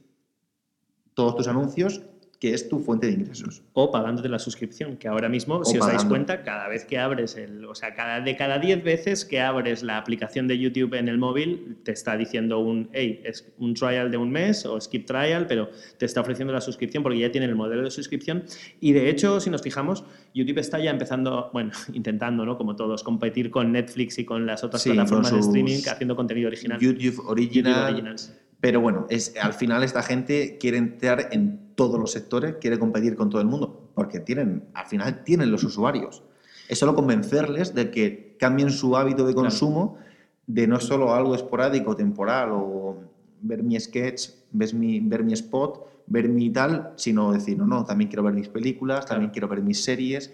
todos 1.14 1.37
tus 1.37 1.49
anuncios, 1.49 2.02
que 2.44 2.52
es 2.52 2.68
tu 2.68 2.78
fuente 2.78 3.06
de 3.06 3.14
ingresos. 3.14 3.62
O 3.72 3.90
pagándote 3.90 4.28
la 4.28 4.38
suscripción, 4.38 4.98
que 4.98 5.08
ahora 5.08 5.30
mismo, 5.30 5.64
si 5.64 5.78
os 5.78 5.86
dais 5.86 6.04
cuenta, 6.04 6.42
cada 6.42 6.68
vez 6.68 6.84
que 6.84 6.98
abres 6.98 7.38
el, 7.38 7.64
o 7.64 7.74
sea, 7.74 7.94
cada, 7.94 8.20
de 8.20 8.36
cada 8.36 8.58
10 8.58 8.84
veces 8.84 9.24
que 9.24 9.40
abres 9.40 9.82
la 9.82 9.96
aplicación 9.96 10.46
de 10.46 10.58
YouTube 10.58 10.92
en 10.92 11.08
el 11.08 11.16
móvil, 11.16 11.78
te 11.84 11.92
está 11.92 12.18
diciendo 12.18 12.58
un, 12.58 12.90
hey, 12.92 13.22
es 13.24 13.50
un 13.56 13.72
trial 13.72 14.10
de 14.10 14.18
un 14.18 14.30
mes 14.30 14.66
o 14.66 14.78
skip 14.78 15.06
trial, 15.06 15.46
pero 15.46 15.70
te 15.96 16.04
está 16.04 16.20
ofreciendo 16.20 16.52
la 16.52 16.60
suscripción 16.60 17.02
porque 17.02 17.18
ya 17.18 17.32
tienen 17.32 17.48
el 17.48 17.56
modelo 17.56 17.82
de 17.82 17.90
suscripción. 17.90 18.44
Y 18.78 18.92
de 18.92 19.08
hecho, 19.08 19.40
si 19.40 19.48
nos 19.48 19.62
fijamos, 19.62 20.04
YouTube 20.34 20.58
está 20.58 20.78
ya 20.78 20.90
empezando, 20.90 21.48
bueno, 21.54 21.70
intentando, 21.94 22.44
¿no? 22.44 22.58
Como 22.58 22.76
todos, 22.76 23.02
competir 23.02 23.50
con 23.50 23.72
Netflix 23.72 24.18
y 24.18 24.26
con 24.26 24.44
las 24.44 24.62
otras 24.64 24.82
Sí, 24.82 24.90
plataformas 24.90 25.32
de 25.32 25.40
streaming 25.40 25.78
haciendo 25.90 26.14
contenido 26.14 26.48
original. 26.48 26.78
YouTube 26.78 27.00
YouTube 27.00 27.26
Original. 27.26 27.84
Originals. 27.86 28.36
Pero 28.60 28.82
bueno, 28.82 29.06
es, 29.08 29.34
al 29.40 29.54
final 29.54 29.82
esta 29.82 30.02
gente 30.02 30.58
quiere 30.58 30.76
entrar 30.76 31.28
en 31.32 31.63
todos 31.75 31.99
los 31.99 32.12
sectores, 32.12 32.57
quiere 32.61 32.78
competir 32.78 33.16
con 33.16 33.31
todo 33.31 33.40
el 33.40 33.47
mundo, 33.47 33.90
porque 33.95 34.21
tienen, 34.21 34.64
al 34.75 34.87
final 34.87 35.25
tienen 35.25 35.50
los 35.50 35.64
usuarios. 35.64 36.23
Es 36.69 36.78
solo 36.78 36.95
convencerles 36.95 37.75
de 37.75 37.90
que 37.90 38.37
cambien 38.38 38.71
su 38.71 38.97
hábito 38.97 39.26
de 39.26 39.33
Claro. 39.33 39.49
consumo 39.49 39.99
de 40.47 40.66
no 40.66 40.81
solo 40.81 41.14
algo 41.14 41.35
esporádico, 41.35 41.97
temporal, 41.97 42.50
o 42.52 42.99
ver 43.40 43.62
mi 43.62 43.78
sketch, 43.78 44.31
ver 44.52 44.75
mi, 44.75 45.00
ver 45.00 45.25
mi 45.25 45.33
spot, 45.33 45.87
ver 46.07 46.28
mi 46.28 46.50
tal, 46.50 46.93
sino 46.97 47.33
decir, 47.33 47.57
no, 47.59 47.66
no, 47.66 47.85
también 47.85 48.09
quiero 48.09 48.23
ver 48.23 48.35
mis 48.35 48.49
películas, 48.49 49.07
también 49.07 49.31
quiero 49.31 49.49
ver 49.49 49.62
mis 49.62 49.83
series. 49.83 50.33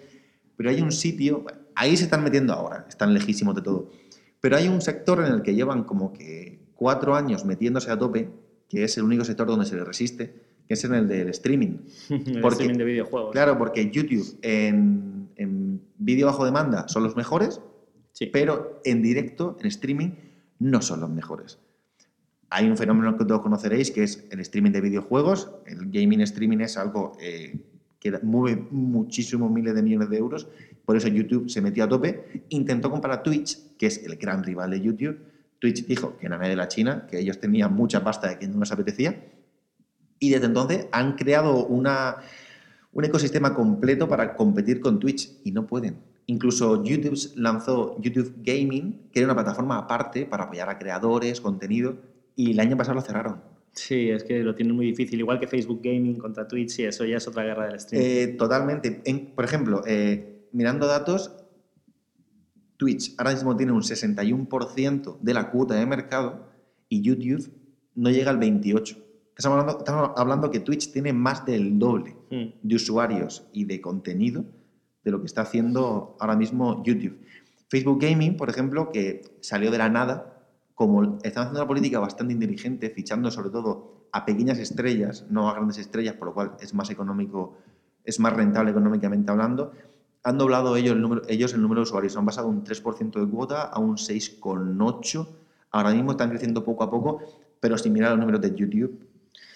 Pero 0.57 0.71
hay 0.71 0.81
un 0.81 0.93
sitio, 0.93 1.45
ahí 1.75 1.97
se 1.97 2.05
están 2.05 2.23
metiendo 2.25 2.53
ahora, 2.53 2.87
están 2.89 3.15
lejísimos 3.15 3.55
de 3.55 3.63
todo. 3.63 3.91
Pero 4.41 4.57
hay 4.57 4.69
un 4.69 4.81
sector 4.81 5.25
en 5.25 5.33
el 5.33 5.43
que 5.43 5.55
llevan 5.55 5.85
como 5.85 6.13
que 6.13 6.61
cuatro 6.75 7.15
años 7.15 7.45
metiéndose 7.45 7.91
a 7.91 7.99
tope, 7.99 8.31
que 8.69 8.85
es 8.85 8.97
el 8.97 9.05
único 9.05 9.25
sector 9.25 9.47
donde 9.47 9.67
se 9.67 9.77
le 9.77 9.85
resiste, 9.85 10.35
que 10.71 10.75
es 10.75 10.85
en 10.85 10.95
el 10.95 11.09
del 11.09 11.31
streaming. 11.31 11.79
el 12.11 12.41
Porque- 12.41 12.63
streaming 12.63 12.79
de 12.79 12.85
videojuegos. 12.85 13.33
Claro, 13.33 13.59
porque 13.59 13.91
YouTube 13.91 14.39
en, 14.43 15.29
en 15.35 15.81
vídeo 15.99 16.29
bajo 16.29 16.45
demanda 16.45 16.87
son 16.87 17.03
los 17.03 17.17
mejores, 17.17 17.61
Sí. 18.13 18.27
pero 18.33 18.81
en 18.85 19.03
directo, 19.03 19.57
en 19.59 19.67
streaming, 19.67 20.11
no 20.61 20.81
son 20.81 21.01
los 21.01 21.11
mejores. 21.11 21.59
Hay 22.51 22.69
un 22.71 22.77
fenómeno 22.77 23.17
que 23.19 23.25
todos 23.25 23.41
conoceréis, 23.43 23.91
que 23.91 24.05
es 24.05 24.25
el 24.31 24.39
streaming 24.39 24.71
de 24.71 24.81
videojuegos. 24.81 25.51
El 25.67 25.91
gaming 25.91 26.21
streaming 26.21 26.59
es 26.61 26.77
algo 26.77 27.17
eh, 27.21 27.59
que 27.99 28.13
mueve 28.23 28.65
muchísimos 28.71 29.51
miles 29.51 29.75
de 29.75 29.83
millones 29.83 30.09
de 30.09 30.19
euros. 30.19 30.47
Por 30.85 30.97
eso 30.97 31.09
YouTube 31.09 31.51
se 31.51 31.61
metió 31.61 31.83
a 31.83 31.89
tope. 31.89 32.45
Intentó 32.51 32.93
comprar 32.93 33.25
Twitch, 33.25 33.77
que 33.77 33.87
es 33.87 34.05
el 34.05 34.15
gran 34.15 34.45
rival 34.45 34.71
de 34.71 34.81
YouTube. 34.81 35.19
Twitch 35.59 35.85
dijo 35.85 36.17
que 36.17 36.27
era 36.27 36.39
de 36.39 36.55
la 36.55 36.69
China, 36.69 37.09
que 37.11 37.19
ellos 37.19 37.41
tenían 37.41 37.75
mucha 37.75 38.05
pasta 38.05 38.33
y 38.35 38.37
que 38.37 38.47
no 38.47 38.61
les 38.61 38.71
apetecía. 38.71 39.21
Y 40.21 40.31
desde 40.31 40.47
entonces 40.47 40.87
han 40.93 41.17
creado 41.17 41.67
una, 41.67 42.17
un 42.93 43.05
ecosistema 43.05 43.55
completo 43.55 44.07
para 44.07 44.37
competir 44.37 44.79
con 44.81 45.01
Twitch 45.01 45.33
y 45.45 45.51
no 45.51 45.67
pueden. 45.67 45.97
Incluso 46.27 46.85
YouTube 46.85 47.19
lanzó 47.35 48.01
YouTube 48.01 48.35
Gaming, 48.45 49.09
que 49.11 49.19
era 49.21 49.27
una 49.27 49.35
plataforma 49.35 49.79
aparte 49.79 50.27
para 50.27 50.45
apoyar 50.45 50.69
a 50.69 50.79
creadores, 50.79 51.41
contenido, 51.41 51.97
y 52.37 52.53
el 52.53 52.61
año 52.61 52.77
pasado 52.77 52.95
lo 52.95 53.01
cerraron. 53.01 53.41
Sí, 53.73 54.11
es 54.11 54.23
que 54.25 54.41
lo 54.45 54.55
tienen 54.55 54.77
muy 54.77 54.87
difícil. 54.87 55.19
Igual 55.19 55.41
que 55.41 55.47
Facebook 55.49 55.81
Gaming 55.83 56.17
contra 56.19 56.47
Twitch, 56.47 56.81
y 56.81 56.85
eso 56.85 57.05
ya 57.05 57.17
es 57.17 57.27
otra 57.27 57.43
guerra 57.45 57.67
del 57.67 57.77
streaming. 57.77 58.07
Eh, 58.07 58.27
totalmente. 58.39 59.01
En- 59.05 59.27
por 59.35 59.45
ejemplo, 59.45 59.83
eh, 59.87 60.47
mirando 60.53 60.87
datos, 60.87 61.33
Twitch 62.77 63.15
ahora 63.19 63.33
mismo 63.33 63.57
tiene 63.57 63.73
un 63.73 63.83
61% 63.83 65.19
de 65.21 65.35
la 65.35 65.51
cuota 65.51 65.75
de 65.75 65.87
mercado 65.87 66.47
y 66.89 67.03
YouTube 67.03 67.51
no 67.95 68.11
llega 68.11 68.31
al 68.31 68.39
28%. 68.39 68.97
Estamos 69.41 69.59
hablando, 69.59 69.79
estamos 69.79 70.11
hablando 70.19 70.51
que 70.51 70.61
Twitch 70.61 70.93
tiene 70.93 71.15
más 71.15 71.47
del 71.47 71.79
doble 71.79 72.15
Mm. 72.31 72.45
de 72.63 72.75
usuarios 72.75 73.49
y 73.55 73.65
de 73.65 73.81
contenido 73.81 74.45
de 75.03 75.11
lo 75.11 75.21
que 75.21 75.25
está 75.25 75.41
haciendo 75.41 76.15
ahora 76.21 76.37
mismo 76.37 76.85
YouTube. 76.85 77.17
Facebook 77.71 78.03
Gaming, 78.03 78.37
por 78.37 78.51
ejemplo, 78.51 78.93
que 78.93 79.23
salió 79.41 79.71
de 79.71 79.79
la 79.79 79.89
nada, 79.89 80.45
como 80.75 81.17
están 81.23 81.45
haciendo 81.45 81.61
una 81.61 81.67
política 81.67 81.99
bastante 82.01 82.35
inteligente, 82.35 82.91
fichando 82.91 83.31
sobre 83.31 83.49
todo 83.49 84.09
a 84.13 84.27
pequeñas 84.27 84.59
estrellas, 84.59 85.25
no 85.31 85.49
a 85.49 85.55
grandes 85.55 85.79
estrellas, 85.79 86.17
por 86.17 86.29
lo 86.29 86.35
cual 86.35 86.57
es 86.61 86.75
más 86.75 86.91
económico, 86.91 87.57
es 88.05 88.21
más 88.21 88.35
rentable 88.35 88.73
económicamente 88.73 89.31
hablando, 89.31 89.73
han 90.23 90.37
doblado 90.37 90.77
ellos 90.77 90.93
el 90.93 91.01
número, 91.01 91.23
ellos 91.29 91.55
el 91.55 91.63
número 91.63 91.81
de 91.81 91.85
usuarios, 91.85 92.15
han 92.15 92.27
pasado 92.27 92.47
un 92.47 92.63
3% 92.63 93.19
de 93.19 93.27
cuota 93.27 93.63
a 93.63 93.79
un 93.79 93.97
6,8%. 93.97 95.29
Ahora 95.71 95.93
mismo 95.95 96.11
están 96.11 96.29
creciendo 96.29 96.63
poco 96.63 96.85
a 96.85 96.91
poco, 96.91 97.23
pero 97.59 97.79
si 97.79 97.89
mirar 97.89 98.11
los 98.11 98.21
números 98.21 98.43
de 98.43 98.55
YouTube, 98.55 99.10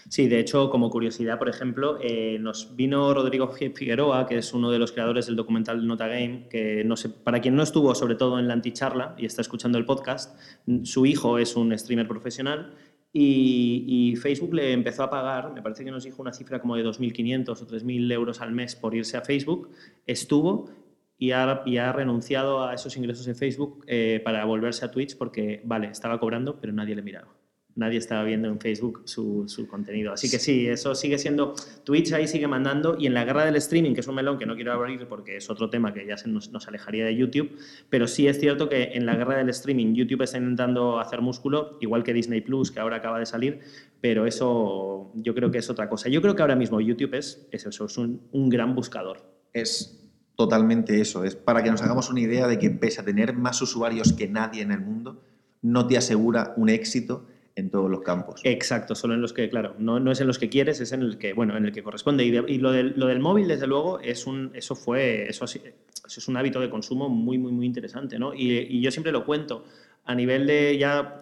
Sí, 0.08 0.28
de 0.28 0.38
hecho, 0.38 0.68
como 0.70 0.90
curiosidad, 0.90 1.38
por 1.38 1.48
ejemplo, 1.48 1.98
eh, 2.00 2.38
nos 2.38 2.76
vino 2.76 3.14
Rodrigo 3.14 3.48
Figueroa, 3.48 4.26
que 4.26 4.38
es 4.38 4.52
uno 4.52 4.70
de 4.70 4.78
los 4.78 4.92
creadores 4.92 5.26
del 5.26 5.36
documental 5.36 5.86
Nota 5.86 6.06
Game, 6.08 6.46
que 6.50 6.84
no 6.84 6.96
sé, 6.96 7.08
para 7.08 7.40
quien 7.40 7.56
no 7.56 7.62
estuvo, 7.62 7.94
sobre 7.94 8.14
todo 8.14 8.38
en 8.38 8.46
la 8.46 8.54
anticharla 8.54 9.14
y 9.16 9.24
está 9.24 9.40
escuchando 9.40 9.78
el 9.78 9.86
podcast, 9.86 10.38
su 10.82 11.06
hijo 11.06 11.38
es 11.38 11.56
un 11.56 11.76
streamer 11.78 12.06
profesional 12.06 12.74
y, 13.12 14.14
Facebook 14.20 14.54
le 14.54 14.72
empezó 14.72 15.04
a 15.04 15.10
pagar, 15.10 15.52
me 15.52 15.62
parece 15.62 15.84
que 15.84 15.90
nos 15.90 16.04
dijo 16.04 16.20
una 16.20 16.32
cifra 16.32 16.60
como 16.60 16.76
de 16.76 16.84
2.500 16.84 17.48
o 17.50 17.66
3.000 17.66 18.12
euros 18.12 18.40
al 18.40 18.52
mes 18.52 18.74
por 18.74 18.94
irse 18.94 19.16
a 19.16 19.22
Facebook, 19.22 19.70
estuvo 20.06 20.70
y 21.18 21.30
ha, 21.30 21.62
y 21.64 21.76
ha 21.78 21.92
renunciado 21.92 22.64
a 22.64 22.74
esos 22.74 22.96
ingresos 22.96 23.26
de 23.26 23.34
Facebook 23.34 23.84
eh, 23.86 24.20
para 24.24 24.44
volverse 24.44 24.84
a 24.84 24.90
Twitch 24.90 25.16
porque, 25.16 25.62
vale, 25.64 25.88
estaba 25.88 26.18
cobrando, 26.18 26.60
pero 26.60 26.72
nadie 26.72 26.94
le 26.96 27.02
miraba 27.02 27.43
nadie 27.76 27.98
estaba 27.98 28.22
viendo 28.22 28.48
en 28.48 28.60
Facebook 28.60 29.02
su, 29.04 29.44
su, 29.48 29.66
contenido. 29.66 30.12
Así 30.12 30.30
que 30.30 30.38
sí, 30.38 30.68
eso 30.68 30.94
sigue 30.94 31.18
siendo, 31.18 31.54
Twitch 31.84 32.12
ahí 32.12 32.28
sigue 32.28 32.46
mandando 32.46 32.96
y 32.98 33.06
en 33.06 33.14
la 33.14 33.24
guerra 33.24 33.44
del 33.44 33.56
streaming, 33.56 33.94
que 33.94 34.00
es 34.00 34.06
un 34.06 34.14
melón 34.14 34.38
que 34.38 34.46
no 34.46 34.54
quiero 34.54 34.72
abrir 34.72 35.06
porque 35.08 35.36
es 35.36 35.50
otro 35.50 35.70
tema 35.70 35.92
que 35.92 36.06
ya 36.06 36.16
se 36.16 36.28
nos, 36.28 36.50
nos, 36.52 36.68
alejaría 36.68 37.04
de 37.04 37.16
YouTube, 37.16 37.50
pero 37.90 38.06
sí 38.06 38.28
es 38.28 38.38
cierto 38.38 38.68
que 38.68 38.92
en 38.94 39.06
la 39.06 39.16
guerra 39.16 39.36
del 39.38 39.48
streaming 39.48 39.94
YouTube 39.94 40.22
está 40.22 40.38
intentando 40.38 41.00
hacer 41.00 41.20
músculo, 41.20 41.76
igual 41.80 42.04
que 42.04 42.12
Disney 42.12 42.40
Plus, 42.40 42.70
que 42.70 42.80
ahora 42.80 42.96
acaba 42.96 43.18
de 43.18 43.26
salir, 43.26 43.60
pero 44.00 44.26
eso 44.26 45.10
yo 45.14 45.34
creo 45.34 45.50
que 45.50 45.58
es 45.58 45.68
otra 45.68 45.88
cosa. 45.88 46.08
Yo 46.08 46.22
creo 46.22 46.36
que 46.36 46.42
ahora 46.42 46.56
mismo 46.56 46.80
YouTube 46.80 47.14
es, 47.14 47.46
es 47.50 47.66
eso, 47.66 47.86
es 47.86 47.98
un, 47.98 48.22
un 48.32 48.48
gran 48.48 48.74
buscador. 48.74 49.18
Es 49.52 50.00
totalmente 50.36 51.00
eso, 51.00 51.24
es 51.24 51.36
para 51.36 51.62
que 51.62 51.70
nos 51.70 51.82
hagamos 51.82 52.10
una 52.10 52.20
idea 52.20 52.46
de 52.46 52.58
que 52.58 52.70
pese 52.70 53.00
a 53.00 53.04
tener 53.04 53.34
más 53.34 53.60
usuarios 53.62 54.12
que 54.12 54.28
nadie 54.28 54.62
en 54.62 54.72
el 54.72 54.80
mundo, 54.80 55.22
no 55.62 55.86
te 55.86 55.96
asegura 55.96 56.52
un 56.56 56.68
éxito 56.68 57.26
en 57.56 57.70
todos 57.70 57.90
los 57.90 58.00
campos. 58.00 58.40
Exacto, 58.44 58.94
solo 58.94 59.14
en 59.14 59.20
los 59.20 59.32
que, 59.32 59.48
claro, 59.48 59.74
no, 59.78 60.00
no 60.00 60.10
es 60.10 60.20
en 60.20 60.26
los 60.26 60.38
que 60.38 60.48
quieres, 60.48 60.80
es 60.80 60.92
en 60.92 61.02
el 61.02 61.18
que, 61.18 61.32
bueno, 61.32 61.56
en 61.56 61.64
el 61.64 61.72
que 61.72 61.82
corresponde. 61.82 62.24
Y, 62.24 62.30
de, 62.30 62.44
y 62.48 62.58
lo, 62.58 62.72
del, 62.72 62.94
lo, 62.96 63.06
del, 63.06 63.20
móvil, 63.20 63.48
desde 63.48 63.66
luego, 63.66 64.00
es 64.00 64.26
un, 64.26 64.50
eso 64.54 64.74
fue, 64.74 65.28
eso, 65.28 65.44
eso, 65.44 65.60
es 66.06 66.28
un 66.28 66.36
hábito 66.36 66.60
de 66.60 66.68
consumo 66.68 67.08
muy, 67.08 67.38
muy, 67.38 67.52
muy 67.52 67.66
interesante, 67.66 68.18
¿no? 68.18 68.34
Y, 68.34 68.58
y, 68.58 68.80
yo 68.80 68.90
siempre 68.90 69.12
lo 69.12 69.24
cuento 69.24 69.64
a 70.04 70.14
nivel 70.14 70.46
de 70.46 70.76
ya. 70.78 71.20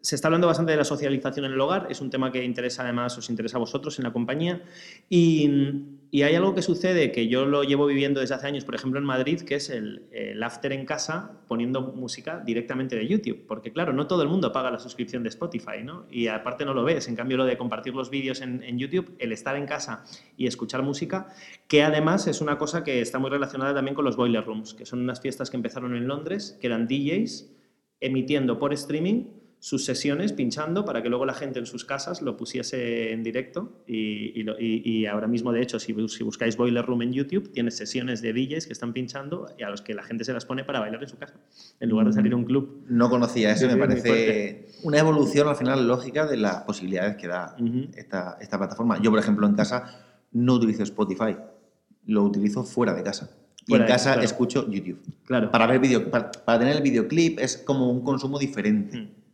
Se 0.00 0.14
está 0.14 0.28
hablando 0.28 0.46
bastante 0.46 0.72
de 0.72 0.78
la 0.78 0.84
socialización 0.84 1.46
en 1.46 1.52
el 1.52 1.60
hogar, 1.60 1.86
es 1.90 2.00
un 2.00 2.10
tema 2.10 2.32
que 2.32 2.42
interesa 2.42 2.82
además, 2.82 3.16
os 3.16 3.30
interesa 3.30 3.56
a 3.56 3.60
vosotros 3.60 3.98
en 3.98 4.04
la 4.04 4.12
compañía. 4.12 4.62
Y, 5.08 5.95
y 6.10 6.22
hay 6.22 6.34
algo 6.34 6.54
que 6.54 6.62
sucede 6.62 7.10
que 7.10 7.26
yo 7.28 7.46
lo 7.46 7.64
llevo 7.64 7.86
viviendo 7.86 8.20
desde 8.20 8.34
hace 8.34 8.46
años, 8.46 8.64
por 8.64 8.74
ejemplo 8.74 9.00
en 9.00 9.04
Madrid, 9.04 9.40
que 9.40 9.56
es 9.56 9.70
el, 9.70 10.06
el, 10.12 10.42
after 10.42 10.72
en 10.72 10.86
casa 10.86 11.40
poniendo 11.48 11.82
música 11.82 12.42
directamente 12.44 12.96
de 12.96 13.06
YouTube. 13.06 13.44
Porque 13.46 13.72
claro, 13.72 13.92
no 13.92 14.06
todo 14.06 14.22
el 14.22 14.28
mundo 14.28 14.52
paga 14.52 14.70
la 14.70 14.78
suscripción 14.78 15.22
de 15.24 15.30
Spotify, 15.30 15.82
¿no? 15.84 16.06
Y 16.10 16.28
aparte 16.28 16.64
no 16.64 16.74
lo 16.74 16.84
ves. 16.84 17.08
En 17.08 17.16
cambio, 17.16 17.36
lo 17.36 17.44
de 17.44 17.58
compartir 17.58 17.94
los 17.94 18.10
vídeos 18.10 18.40
en, 18.40 18.62
en 18.62 18.78
YouTube, 18.78 19.16
el 19.18 19.32
estar 19.32 19.56
en 19.56 19.66
casa 19.66 20.04
y 20.36 20.46
escuchar 20.46 20.82
música, 20.82 21.28
que 21.66 21.82
además 21.82 22.28
es 22.28 22.40
una 22.40 22.56
cosa 22.56 22.84
que 22.84 23.00
está 23.00 23.18
muy 23.18 23.30
relacionada 23.30 23.74
también 23.74 23.94
con 23.94 24.04
los 24.04 24.16
Boiler 24.16 24.44
Rooms, 24.44 24.74
que 24.74 24.86
son 24.86 25.00
unas 25.00 25.20
fiestas 25.20 25.50
que 25.50 25.56
empezaron 25.56 25.96
en 25.96 26.06
Londres, 26.06 26.56
que 26.60 26.68
eran 26.68 26.86
DJs 26.86 27.50
emitiendo 28.00 28.58
por 28.58 28.72
streaming 28.72 29.24
sus 29.66 29.84
sesiones 29.84 30.32
pinchando 30.32 30.84
para 30.84 31.02
que 31.02 31.08
luego 31.08 31.26
la 31.26 31.34
gente 31.34 31.58
en 31.58 31.66
sus 31.66 31.84
casas 31.84 32.22
lo 32.22 32.36
pusiese 32.36 33.10
en 33.12 33.24
directo 33.24 33.82
y, 33.84 34.38
y, 34.38 34.44
lo, 34.44 34.56
y, 34.60 34.80
y 34.84 35.06
ahora 35.06 35.26
mismo 35.26 35.50
de 35.50 35.60
hecho 35.60 35.80
si, 35.80 35.92
si, 36.06 36.22
buscáis 36.22 36.56
Boiler 36.56 36.86
Room 36.86 37.02
en 37.02 37.12
YouTube 37.12 37.50
tienes 37.50 37.76
sesiones 37.76 38.22
de 38.22 38.32
DJs 38.32 38.68
que 38.68 38.72
están 38.72 38.92
pinchando 38.92 39.48
y 39.58 39.64
a 39.64 39.68
los 39.68 39.82
que 39.82 39.92
la 39.92 40.04
gente 40.04 40.24
se 40.24 40.32
las 40.32 40.44
pone 40.44 40.62
para 40.62 40.78
bailar 40.78 41.02
en 41.02 41.08
su 41.08 41.18
casa 41.18 41.34
en 41.80 41.88
lugar 41.88 42.06
de 42.06 42.12
salir 42.12 42.32
a 42.32 42.36
un 42.36 42.44
club. 42.44 42.84
No 42.88 43.10
conocía 43.10 43.50
eso, 43.50 43.66
me 43.66 43.76
parece 43.76 44.68
una 44.84 45.00
evolución 45.00 45.48
al 45.48 45.56
final 45.56 45.88
lógica 45.88 46.28
de 46.28 46.36
las 46.36 46.62
posibilidades 46.62 47.16
que 47.16 47.26
da 47.26 47.56
uh 47.58 47.64
-huh. 47.64 47.90
esta, 47.96 48.38
esta 48.40 48.58
plataforma. 48.58 49.02
Yo 49.02 49.10
por 49.10 49.18
ejemplo 49.18 49.48
en 49.48 49.56
casa 49.56 50.00
no 50.30 50.54
utilizo 50.54 50.84
Spotify, 50.84 51.38
lo 52.06 52.22
utilizo 52.22 52.62
fuera 52.62 52.94
de 52.94 53.02
casa. 53.02 53.30
Y 53.66 53.74
en 53.74 53.84
casa 53.84 54.12
claro. 54.12 54.22
escucho 54.22 54.70
YouTube. 54.70 55.00
Claro. 55.24 55.50
Para 55.50 55.66
ver 55.66 55.80
video, 55.80 56.08
para, 56.08 56.30
para, 56.30 56.60
tener 56.60 56.76
el 56.76 56.82
videoclip 56.84 57.40
es 57.40 57.56
como 57.56 57.90
un 57.90 58.02
consumo 58.02 58.38
diferente. 58.38 58.96
Mm. 58.96 59.25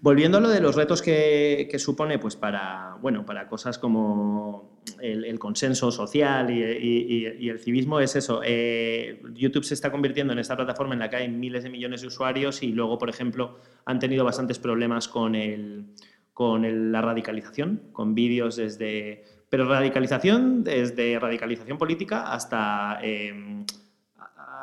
Volviendo 0.00 0.38
a 0.38 0.40
lo 0.40 0.48
de 0.48 0.60
los 0.60 0.74
retos 0.74 1.02
que, 1.02 1.74
supone 1.78 2.18
pues 2.18 2.36
para, 2.36 2.96
bueno, 3.00 3.24
para 3.24 3.48
cosas 3.48 3.78
como 3.78 4.80
el, 5.00 5.38
consenso 5.38 5.90
social 5.90 6.50
y, 6.50 7.48
el 7.48 7.58
civismo, 7.58 8.00
es 8.00 8.16
eso. 8.16 8.40
Eh, 8.44 9.22
YouTube 9.34 9.64
se 9.64 9.74
está 9.74 9.90
convirtiendo 9.90 10.32
en 10.32 10.38
esta 10.38 10.56
plataforma 10.56 10.94
en 10.94 11.00
la 11.00 11.10
que 11.10 11.16
hay 11.16 11.28
miles 11.28 11.62
de 11.64 11.70
millones 11.70 12.02
de 12.02 12.08
usuarios 12.08 12.62
y 12.62 12.72
luego, 12.72 12.98
por 12.98 13.08
ejemplo, 13.08 13.58
han 13.84 13.98
tenido 13.98 14.24
bastantes 14.24 14.58
problemas 14.58 15.08
con, 15.08 15.34
el, 15.34 15.86
con 16.32 16.92
la 16.92 17.00
radicalización, 17.00 17.88
con 17.92 18.14
vídeos 18.14 18.56
desde... 18.56 19.24
Pero 19.48 19.68
radicalización 19.68 20.64
desde 20.64 21.18
radicalización 21.18 21.78
política 21.78 22.32
hasta... 22.32 22.98
Eh, 23.02 23.64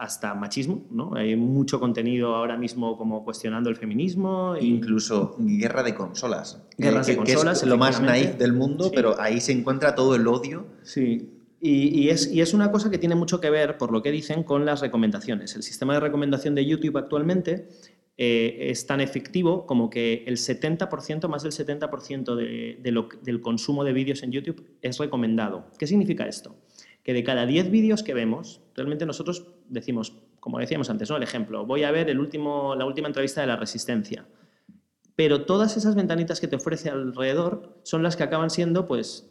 hasta 0.01 0.34
machismo, 0.34 0.88
¿no? 0.89 1.13
Hay 1.13 1.36
mucho 1.36 1.79
contenido 1.79 2.36
ahora 2.36 2.58
mismo 2.58 2.98
como 2.98 3.24
cuestionando 3.24 3.70
el 3.70 3.75
feminismo. 3.75 4.55
Incluso 4.60 5.36
guerra 5.38 5.84
de 5.84 5.93
consolas. 5.93 6.60
Guerras 6.75 7.05
que, 7.05 7.12
de 7.12 7.17
consolas. 7.20 7.60
Que 7.60 7.65
es 7.65 7.70
lo 7.70 7.77
más 7.77 8.01
naif 8.01 8.36
del 8.36 8.53
mundo, 8.53 8.86
sí. 8.86 8.91
pero 8.96 9.22
ahí 9.22 9.39
se 9.39 9.51
encuentra 9.51 9.93
todo 9.93 10.15
el 10.15 10.25
odio. 10.25 10.65
Sí. 10.81 11.29
Y, 11.60 12.00
y, 12.00 12.10
es, 12.10 12.31
y, 12.31 12.41
es, 12.41 12.55
una 12.55 12.72
cosa 12.72 12.89
que 12.89 12.98
tiene 12.98 13.13
mucho 13.13 13.39
que 13.39 13.51
ver, 13.51 13.77
por 13.77 13.91
lo 13.91 14.01
que 14.01 14.10
dicen, 14.10 14.41
con 14.41 14.65
las 14.65 14.81
recomendaciones. 14.81 15.55
El 15.55 15.62
sistema 15.62 15.93
de 15.93 16.00
recomendación 16.00 16.55
de 16.55 16.65
YouTube 16.65 16.98
actualmente 16.98 17.67
eh, 18.17 18.70
es 18.72 18.88
tan 18.88 19.01
efectivo 19.01 19.67
como 19.67 19.91
que 19.91 20.24
el 20.25 20.38
70%, 20.38 21.27
más 21.27 21.43
del 21.43 21.51
70% 21.51 22.36
de, 22.36 22.79
de 22.81 22.91
lo, 22.91 23.08
del 23.22 23.39
consumo 23.39 23.84
de 23.84 23.93
vídeos 23.93 24.24
en 24.24 24.31
YouTube 24.31 24.65
es 24.81 24.98
recomendado. 24.98 25.67
¿Qué 25.77 25.86
significa 25.86 26.25
esto? 26.25 26.55
que 27.03 27.13
de 27.13 27.24
cada 27.24 27.46
10 27.46 27.72
vídeos 27.72 28.03
que 28.03 28.13
vemos, 28.13 28.62
realmente 28.75 29.05
nosotros 29.05 29.48
decimos, 29.72 30.13
como 30.40 30.60
decíamos 30.60 30.90
antes, 30.90 31.10
¿no? 31.10 31.18
el 31.18 31.24
ejemplo, 31.24 31.66
voy 31.66 31.84
a 31.84 31.92
ver 31.92 32.10
el 32.10 32.20
último, 32.20 32.75
la 32.75 32.86
última 32.86 33.08
entrevista 33.08 33.42
de 33.42 33.48
la 33.48 33.56
Resistencia, 33.56 34.25
pero 35.16 35.46
todas 35.46 35.78
esas 35.78 35.96
ventanitas 35.96 36.40
que 36.40 36.48
te 36.48 36.56
ofrece 36.56 36.90
alrededor 36.90 37.80
son 37.84 38.04
las 38.04 38.16
que 38.16 38.24
acaban 38.24 38.50
siendo, 38.50 38.88
pues, 38.88 39.30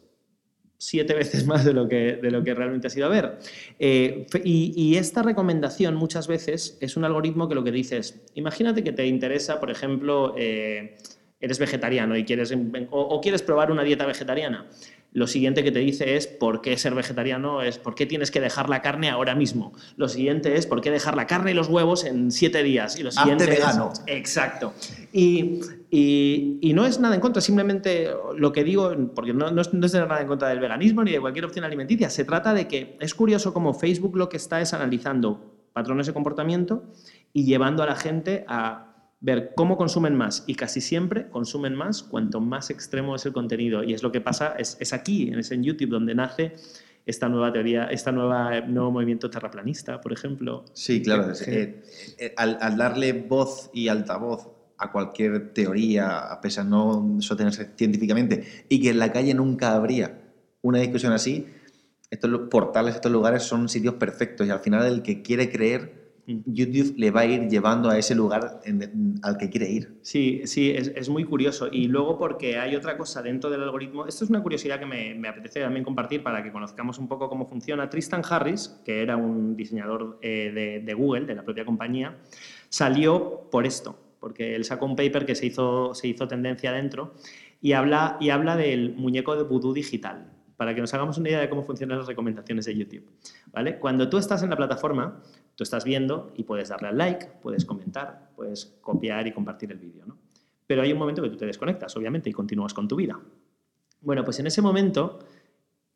siete 0.79 1.15
veces 1.15 1.47
más 1.47 1.65
de 1.65 1.75
lo 1.75 1.89
que, 1.89 2.19
de 2.23 2.31
lo 2.31 2.43
que 2.43 2.55
realmente 2.55 2.87
has 2.87 2.97
ido 2.97 3.07
a 3.07 3.11
ver. 3.11 3.39
Eh, 3.79 4.27
y, 4.45 4.73
y, 4.75 4.97
esta 4.97 5.23
recomendación 5.23 5.95
muchas 5.95 6.27
veces 6.27 6.79
es 6.81 6.97
un 6.97 7.05
algoritmo 7.05 7.49
que 7.49 7.55
lo 7.55 7.63
que 7.63 7.71
dice 7.71 7.99
es, 7.99 8.23
imagínate 8.35 8.83
que 8.83 8.93
te 8.93 9.07
interesa, 9.07 9.61
por 9.61 9.71
ejemplo, 9.71 10.35
eh, 10.39 10.97
eres 11.39 11.59
vegetariano 11.59 12.17
y 12.17 12.25
quieres, 12.25 12.53
o, 12.91 13.01
o 13.01 13.21
quieres 13.21 13.43
probar 13.43 13.71
una 13.71 13.83
dieta 13.83 14.07
vegetariana, 14.07 14.67
lo 15.13 15.27
siguiente 15.27 15.65
que 15.65 15.73
te 15.73 15.81
dice 15.81 16.17
es 16.17 16.29
por 16.29 16.61
qué 16.61 16.77
ser 16.77 16.95
vegetariano 16.95 17.63
es 17.63 17.79
por 17.79 17.97
qué 17.97 18.07
tienes 18.07 18.31
que 18.31 18.41
dejar 18.41 18.69
la 18.69 18.81
carne 18.81 19.11
ahora 19.11 19.35
mismo. 19.35 19.73
Lo 19.97 20.09
siguiente 20.09 20.57
es 20.57 20.67
por 20.67 20.81
qué 20.81 20.91
dejar 20.91 21.17
la 21.17 21.27
carne 21.27 21.51
y 21.51 21.55
los 21.55 21.69
huevos 21.69 22.05
en 22.05 22.31
siete 22.31 22.63
días. 22.63 22.99
Y 22.99 23.03
lo 23.03 23.11
siguiente 23.11 23.47
vegano. 23.47 23.93
exacto. 24.07 24.73
Y, 25.13 25.61
y, 25.91 26.73
no 26.75 26.87
es 26.87 27.01
nada 27.01 27.17
en 27.17 27.21
contra, 27.21 27.43
simplemente 27.43 28.09
lo 28.37 28.53
que 28.53 28.63
digo, 28.63 28.95
porque 29.15 29.33
no, 29.33 29.51
no, 29.51 29.61
es, 29.61 29.75
no 29.75 29.85
es 29.85 29.93
nada 29.95 30.21
en 30.21 30.29
contra 30.29 30.49
del 30.49 30.61
veganismo 30.61 31.03
ni 31.03 31.11
de 31.11 31.21
cualquier 31.21 31.45
opción 31.45 31.65
alimenticia. 31.65 32.09
Se 32.09 32.25
trata 32.25 32.55
de 32.55 32.69
que 32.69 32.97
es 33.01 33.15
curioso 33.15 33.53
cómo 33.53 33.75
Facebook 33.75 34.17
lo 34.17 34.29
que 34.29 34.37
está 34.37 34.61
es 34.61 34.73
analizando 34.73 35.57
patrones 35.73 36.07
de 36.07 36.13
comportamiento 36.13 36.85
y 37.33 37.45
llevando 37.45 37.83
a 37.83 37.87
la 37.87 37.97
gente 37.97 38.45
a 38.47 38.90
ver 39.21 39.53
cómo 39.55 39.77
consumen 39.77 40.17
más 40.17 40.45
y 40.47 40.55
casi 40.55 40.81
siempre 40.81 41.29
consumen 41.29 41.75
más 41.75 42.03
cuanto 42.03 42.41
más 42.41 42.71
extremo 42.71 43.15
es 43.15 43.27
el 43.27 43.33
contenido. 43.33 43.85
Y 43.85 43.93
es 43.93 44.03
lo 44.03 44.11
que 44.11 44.21
pasa, 44.21 44.55
es, 44.59 44.77
es 44.81 44.93
aquí, 44.93 45.31
es 45.37 45.51
en 45.51 45.63
YouTube, 45.63 45.91
donde 45.91 46.15
nace 46.15 46.55
esta 47.07 47.29
nueva 47.29 47.53
teoría, 47.53 47.85
este 47.87 48.13
nuevo 48.13 48.91
movimiento 48.91 49.31
terraplanista, 49.31 50.01
por 50.01 50.13
ejemplo. 50.13 50.65
Sí, 50.73 51.03
claro. 51.03 51.33
Eh, 51.47 51.83
eh, 52.19 52.35
al, 52.37 52.77
darle 52.77 53.13
voz 53.13 53.71
y 53.73 53.89
altavoz 53.89 54.49
a 54.79 54.91
cualquier 54.91 55.53
teoría, 55.53 56.19
a 56.19 56.41
pesar 56.41 56.65
de 56.65 56.71
no 56.71 57.17
sostenerse 57.21 57.71
científicamente, 57.77 58.65
y 58.69 58.81
que 58.81 58.91
en 58.91 58.99
la 58.99 59.13
calle 59.13 59.35
nunca 59.35 59.75
habría 59.75 60.21
una 60.63 60.79
discusión 60.79 61.13
así, 61.13 61.47
estos 62.11 62.31
portales, 62.51 62.95
estos 62.95 63.13
lugares 63.13 63.43
son 63.43 63.69
sitios 63.69 63.95
perfectos 63.95 64.47
y 64.47 64.51
al 64.51 64.61
final 64.61 64.87
el 64.87 65.03
que 65.03 65.23
quiere 65.23 65.51
creer 65.51 66.00
YouTube 66.27 66.95
le 66.97 67.11
va 67.11 67.21
a 67.21 67.27
ir 67.27 67.49
llevando 67.49 67.91
a 67.91 67.99
ese 67.99 68.15
lugar 68.15 68.61
al 69.23 69.37
que 69.39 69.51
quiere 69.51 69.71
ir. 69.71 69.99
Sí, 70.03 70.43
sí, 70.45 70.71
es, 70.71 71.09
muy 71.09 71.25
curioso. 71.25 71.69
Y 71.71 71.89
luego 71.89 72.19
porque 72.19 72.59
hay 72.59 72.77
otra 72.77 72.97
cosa 72.97 73.23
dentro 73.23 73.51
del 73.51 73.63
algoritmo, 73.63 74.07
esto 74.07 74.25
es 74.25 74.31
una 74.31 74.43
curiosidad 74.43 74.79
que 74.79 74.87
me, 74.87 75.29
apetece 75.29 75.61
también 75.61 75.85
compartir 75.85 76.23
para 76.23 76.43
que 76.43 76.53
conozcamos 76.53 76.99
un 76.99 77.09
poco 77.09 77.29
cómo 77.29 77.47
funciona. 77.47 77.89
Tristan 77.91 78.23
Harris, 78.29 78.81
que 78.85 79.03
era 79.03 79.17
un 79.17 79.57
diseñador 79.57 80.19
eh, 80.23 80.83
de, 80.85 80.95
Google, 80.95 81.27
de 81.27 81.35
la 81.35 81.43
propia 81.43 81.65
compañía, 81.65 82.17
salió 82.69 83.49
por 83.51 83.67
esto, 83.67 83.99
porque 84.21 84.55
él 84.55 84.65
sacó 84.65 84.87
un 84.87 84.97
paper 84.97 85.27
que 85.27 85.35
se 85.35 85.47
hizo, 85.47 85.95
se 85.95 86.09
hizo 86.09 86.29
tendencia 86.29 86.73
dentro 86.73 87.15
y 87.61 87.73
habla, 87.73 88.17
y 88.21 88.31
habla 88.31 88.57
del 88.57 88.95
muñeco 88.95 89.37
de 89.37 89.43
vudú 89.43 89.73
digital 89.73 90.31
para 90.61 90.75
que 90.75 90.83
nos 90.83 90.93
hagamos 90.93 91.17
una 91.17 91.31
idea 91.31 91.41
de 91.41 91.49
cómo 91.49 91.63
funcionan 91.63 91.97
las 91.97 92.07
recomendaciones 92.07 92.67
de 92.67 92.77
YouTube. 92.77 93.11
¿vale? 93.51 93.79
Cuando 93.79 94.11
tú 94.11 94.19
estás 94.19 94.43
en 94.43 94.51
la 94.51 94.57
plataforma, 94.57 95.23
Tú 95.61 95.65
estás 95.65 95.85
viendo 95.85 96.33
y 96.37 96.45
puedes 96.45 96.71
darle 96.71 96.89
al 96.89 96.97
like, 96.97 97.27
puedes 97.43 97.67
comentar, 97.67 98.31
puedes 98.35 98.79
copiar 98.81 99.27
y 99.27 99.33
compartir 99.33 99.71
el 99.71 99.77
vídeo. 99.77 100.07
¿no? 100.07 100.17
Pero 100.67 100.81
hay 100.81 100.91
un 100.91 100.99
momento 100.99 101.21
que 101.21 101.29
tú 101.29 101.37
te 101.37 101.45
desconectas, 101.45 101.95
obviamente, 101.99 102.31
y 102.31 102.33
continúas 102.33 102.73
con 102.73 102.89
tu 102.89 102.97
vida. 102.97 103.21
Bueno, 104.01 104.25
pues 104.25 104.41
en 104.41 104.47
ese 104.47 104.63
momento 104.63 105.19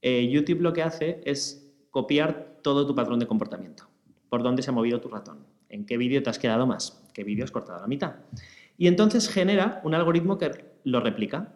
eh, 0.03 0.29
YouTube 0.31 0.61
lo 0.61 0.75
que 0.75 0.83
hace 0.83 1.23
es 1.25 1.75
copiar 1.89 2.59
todo 2.61 2.87
tu 2.87 2.95
patrón 2.95 3.19
de 3.21 3.27
comportamiento. 3.27 3.85
Por 4.29 4.43
dónde 4.43 4.63
se 4.63 4.69
ha 4.69 4.75
movido 4.75 5.01
tu 5.01 5.09
ratón, 5.09 5.47
en 5.71 5.87
qué 5.87 5.97
vídeo 5.97 6.23
te 6.23 6.29
has 6.29 6.39
quedado 6.39 6.67
más, 6.67 7.03
qué 7.15 7.25
vídeo 7.25 7.45
has 7.45 7.51
cortado 7.51 7.79
a 7.79 7.81
la 7.81 7.89
mitad. 7.89 8.17
Y 8.77 8.87
entonces 8.87 9.31
genera 9.31 9.81
un 9.83 9.95
algoritmo 9.95 10.37
que 10.37 10.51
lo 10.85 11.01
replica, 11.01 11.55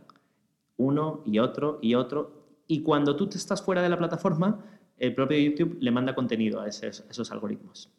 uno 0.79 1.23
y 1.27 1.41
otro 1.41 1.79
y 1.83 1.95
otro. 1.95 2.63
Y 2.67 2.81
cuando 2.81 3.17
tú 3.17 3.29
te 3.29 3.37
estás 3.37 3.61
fuera 3.61 3.83
de 3.83 3.91
la 3.91 3.99
plataforma, 3.99 4.65
el 4.97 5.15
propio 5.15 5.37
YouTube 5.37 5.77
le 5.79 5.91
manda 5.91 6.15
contenido 6.15 6.63
a 6.63 6.69
esos 6.69 7.31
algoritmos 7.31 7.93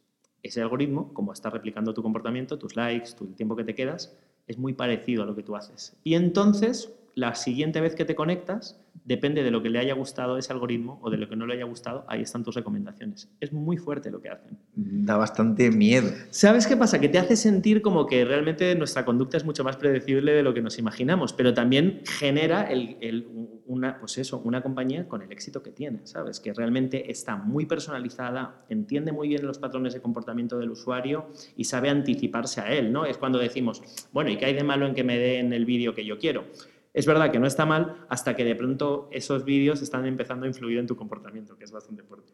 ese 0.43 0.61
algoritmo, 0.61 1.13
como 1.13 1.33
está 1.33 1.49
replicando 1.49 1.93
tu 1.93 2.01
comportamiento, 2.01 2.57
tus 2.57 2.75
likes, 2.75 3.11
tu, 3.17 3.25
el 3.25 3.35
tiempo 3.35 3.55
que 3.55 3.63
te 3.63 3.75
quedas, 3.75 4.17
es 4.47 4.57
muy 4.57 4.73
parecido 4.73 5.23
a 5.23 5.25
lo 5.25 5.35
que 5.35 5.43
tú 5.43 5.55
haces. 5.55 5.95
Y 6.03 6.15
entonces, 6.15 6.93
la 7.15 7.35
siguiente 7.35 7.81
vez 7.81 7.95
que 7.95 8.05
te 8.05 8.15
conectas, 8.15 8.79
depende 9.05 9.43
de 9.43 9.51
lo 9.51 9.63
que 9.63 9.69
le 9.69 9.79
haya 9.79 9.93
gustado 9.93 10.37
ese 10.37 10.53
algoritmo 10.53 10.99
o 11.01 11.09
de 11.09 11.17
lo 11.17 11.27
que 11.27 11.35
no 11.35 11.47
le 11.47 11.55
haya 11.55 11.65
gustado, 11.65 12.05
ahí 12.07 12.21
están 12.21 12.43
tus 12.43 12.55
recomendaciones. 12.55 13.29
Es 13.39 13.51
muy 13.51 13.77
fuerte 13.77 14.11
lo 14.11 14.21
que 14.21 14.29
hacen. 14.29 14.57
Da 14.75 15.17
bastante 15.17 15.71
miedo. 15.71 16.09
¿Sabes 16.29 16.67
qué 16.67 16.77
pasa? 16.77 16.99
Que 16.99 17.09
te 17.09 17.17
hace 17.17 17.35
sentir 17.35 17.81
como 17.81 18.05
que 18.05 18.23
realmente 18.25 18.75
nuestra 18.75 19.05
conducta 19.05 19.37
es 19.37 19.45
mucho 19.45 19.63
más 19.63 19.77
predecible 19.77 20.33
de 20.33 20.43
lo 20.43 20.53
que 20.53 20.61
nos 20.61 20.77
imaginamos, 20.77 21.33
pero 21.33 21.53
también 21.53 22.01
genera 22.05 22.63
el, 22.63 23.27
una, 23.65 23.99
pues 23.99 24.17
eso, 24.17 24.41
una 24.43 24.61
compañía 24.61 25.07
con 25.07 25.21
el 25.21 25.31
éxito 25.31 25.63
que 25.63 25.71
tiene, 25.71 26.01
¿sabes? 26.05 26.39
Que 26.39 26.53
realmente 26.53 27.09
está 27.09 27.35
muy 27.35 27.65
personalizada, 27.65 28.63
entiende 28.69 29.11
muy 29.11 29.29
bien 29.29 29.45
los 29.45 29.59
patrones 29.59 29.93
de 29.93 30.01
comportamiento 30.01 30.59
del 30.59 30.71
usuario 30.71 31.29
y 31.55 31.63
sabe 31.63 31.89
anticiparse 31.89 32.61
a 32.61 32.71
él, 32.73 32.91
¿no? 32.91 33.05
Es 33.05 33.17
cuando 33.17 33.39
decimos, 33.39 33.81
bueno, 34.11 34.29
¿y 34.29 34.37
qué 34.37 34.45
hay 34.45 34.53
de 34.53 34.63
malo 34.63 34.85
en 34.85 34.93
que 34.93 35.03
me 35.03 35.17
den 35.17 35.51
el 35.53 35.65
vídeo 35.65 35.95
que 35.95 36.05
yo 36.05 36.19
quiero? 36.19 36.45
Es 36.93 37.05
verdad 37.05 37.31
que 37.31 37.39
no 37.39 37.47
está 37.47 37.65
mal 37.65 38.05
hasta 38.09 38.35
que 38.35 38.43
de 38.43 38.55
pronto 38.55 39.09
esos 39.11 39.45
vídeos 39.45 39.81
están 39.81 40.05
empezando 40.05 40.45
a 40.45 40.47
influir 40.47 40.79
en 40.79 40.87
tu 40.87 40.95
comportamiento, 40.95 41.57
que 41.57 41.63
es 41.63 41.71
bastante 41.71 42.03
fuerte. 42.03 42.33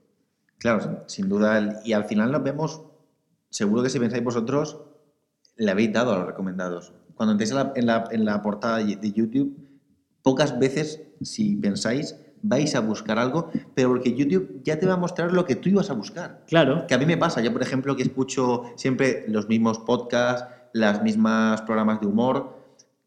Claro, 0.57 1.03
sin 1.07 1.27
duda. 1.27 1.81
Y 1.83 1.93
al 1.93 2.05
final 2.05 2.31
nos 2.31 2.43
vemos, 2.43 2.83
seguro 3.49 3.83
que 3.83 3.89
si 3.89 3.99
pensáis 3.99 4.23
vosotros, 4.23 4.81
le 5.57 5.71
habéis 5.71 5.91
dado 5.91 6.13
a 6.13 6.19
los 6.19 6.27
recomendados. 6.27 6.93
Cuando 7.15 7.33
entréis 7.33 7.51
en 7.51 7.85
la, 7.85 8.03
en 8.11 8.25
la, 8.25 8.41
portada 8.41 8.77
de 8.77 9.11
YouTube, 9.11 9.57
pocas 10.21 10.57
veces, 10.57 11.01
si 11.21 11.55
pensáis, 11.55 12.15
vais 12.41 12.75
a 12.75 12.79
buscar 12.79 13.17
algo, 13.17 13.49
pero 13.73 13.89
porque 13.89 14.13
YouTube 14.13 14.61
ya 14.63 14.77
te 14.79 14.85
va 14.85 14.93
a 14.93 14.97
mostrar 14.97 15.33
lo 15.33 15.45
que 15.45 15.55
tú 15.55 15.69
ibas 15.69 15.89
a 15.89 15.93
buscar. 15.93 16.43
Claro. 16.47 16.85
Que 16.87 16.93
a 16.93 16.97
mí 16.97 17.05
me 17.05 17.17
pasa, 17.17 17.41
yo 17.41 17.51
por 17.51 17.61
ejemplo 17.61 17.95
que 17.95 18.03
escucho 18.03 18.63
siempre 18.75 19.25
los 19.27 19.49
mismos 19.49 19.79
podcasts, 19.79 20.47
las 20.73 21.01
mismas 21.01 21.61
programas 21.63 22.01
de 22.01 22.07
humor, 22.07 22.64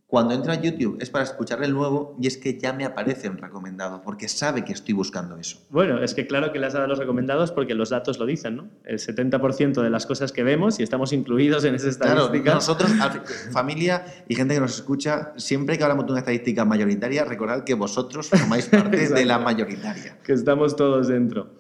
cuando 0.09 0.33
entra 0.33 0.55
a 0.55 0.61
YouTube 0.61 0.97
es 1.03 1.11
para 1.11 1.23
escuchar 1.23 1.63
el 1.63 1.75
nuevo 1.75 2.17
y 2.19 2.27
es 2.27 2.39
que 2.39 2.59
ya 2.59 2.73
me 2.73 2.87
aparece 2.87 3.29
un 3.29 3.37
recomendado 3.37 4.01
porque 4.01 4.27
sabe 4.27 4.65
que 4.65 4.73
estoy 4.73 4.95
buscando 4.95 5.37
eso. 5.37 5.59
Bueno, 5.69 6.03
es 6.03 6.15
que 6.15 6.27
claro 6.27 6.51
que 6.51 6.59
le 6.59 6.67
has 6.67 6.73
dado 6.73 6.87
los 6.87 6.99
recomendados 6.99 7.53
porque 7.53 7.75
los 7.75 7.91
datos 7.91 8.19
lo 8.19 8.25
dicen, 8.25 8.57
¿no? 8.57 8.69
El 8.85 9.01
70% 9.01 9.83
de 9.83 9.91
las 9.91 10.07
cosas 10.07 10.33
que 10.33 10.43
vemos 10.43 10.81
y 10.81 10.83
estamos 10.83 11.13
incluidos 11.13 11.65
en 11.65 11.75
esa 11.75 11.91
estadística. 11.91 12.43
Claro, 12.43 12.55
nosotros, 12.55 12.91
familia 13.53 14.03
y 14.27 14.35
gente 14.35 14.55
que 14.55 14.61
nos 14.61 14.77
escucha, 14.77 15.35
siempre 15.37 15.77
que 15.77 15.85
hablamos 15.85 16.07
de 16.07 16.13
una 16.13 16.21
estadística 16.21 16.65
mayoritaria, 16.65 17.27
recordad 17.27 17.63
que 17.63 17.75
vosotros 17.75 18.31
formáis 18.31 18.65
parte 18.65 19.11
de 19.11 19.25
la 19.27 19.39
mayoritaria. 19.39 20.17
Que 20.25 20.33
estamos 20.33 20.75
todos 20.75 21.09
dentro. 21.09 21.51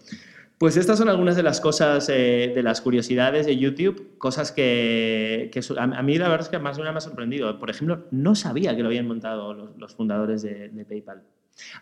Pues 0.58 0.76
estas 0.76 0.98
son 0.98 1.08
algunas 1.08 1.36
de 1.36 1.44
las 1.44 1.60
cosas, 1.60 2.08
eh, 2.08 2.50
de 2.52 2.62
las 2.64 2.80
curiosidades 2.80 3.46
de 3.46 3.56
YouTube, 3.56 4.18
cosas 4.18 4.50
que, 4.50 5.50
a, 5.78 6.02
mí 6.02 6.18
la 6.18 6.28
verdad 6.28 6.46
es 6.46 6.48
que 6.48 6.58
más 6.58 6.76
de 6.76 6.82
una 6.82 6.90
me 6.90 6.98
ha 6.98 7.00
sorprendido. 7.00 7.60
Por 7.60 7.70
ejemplo, 7.70 8.06
no 8.10 8.34
sabía 8.34 8.74
que 8.74 8.82
lo 8.82 8.88
habían 8.88 9.06
montado 9.06 9.54
los, 9.54 9.94
fundadores 9.94 10.42
de, 10.42 10.84
PayPal. 10.88 11.22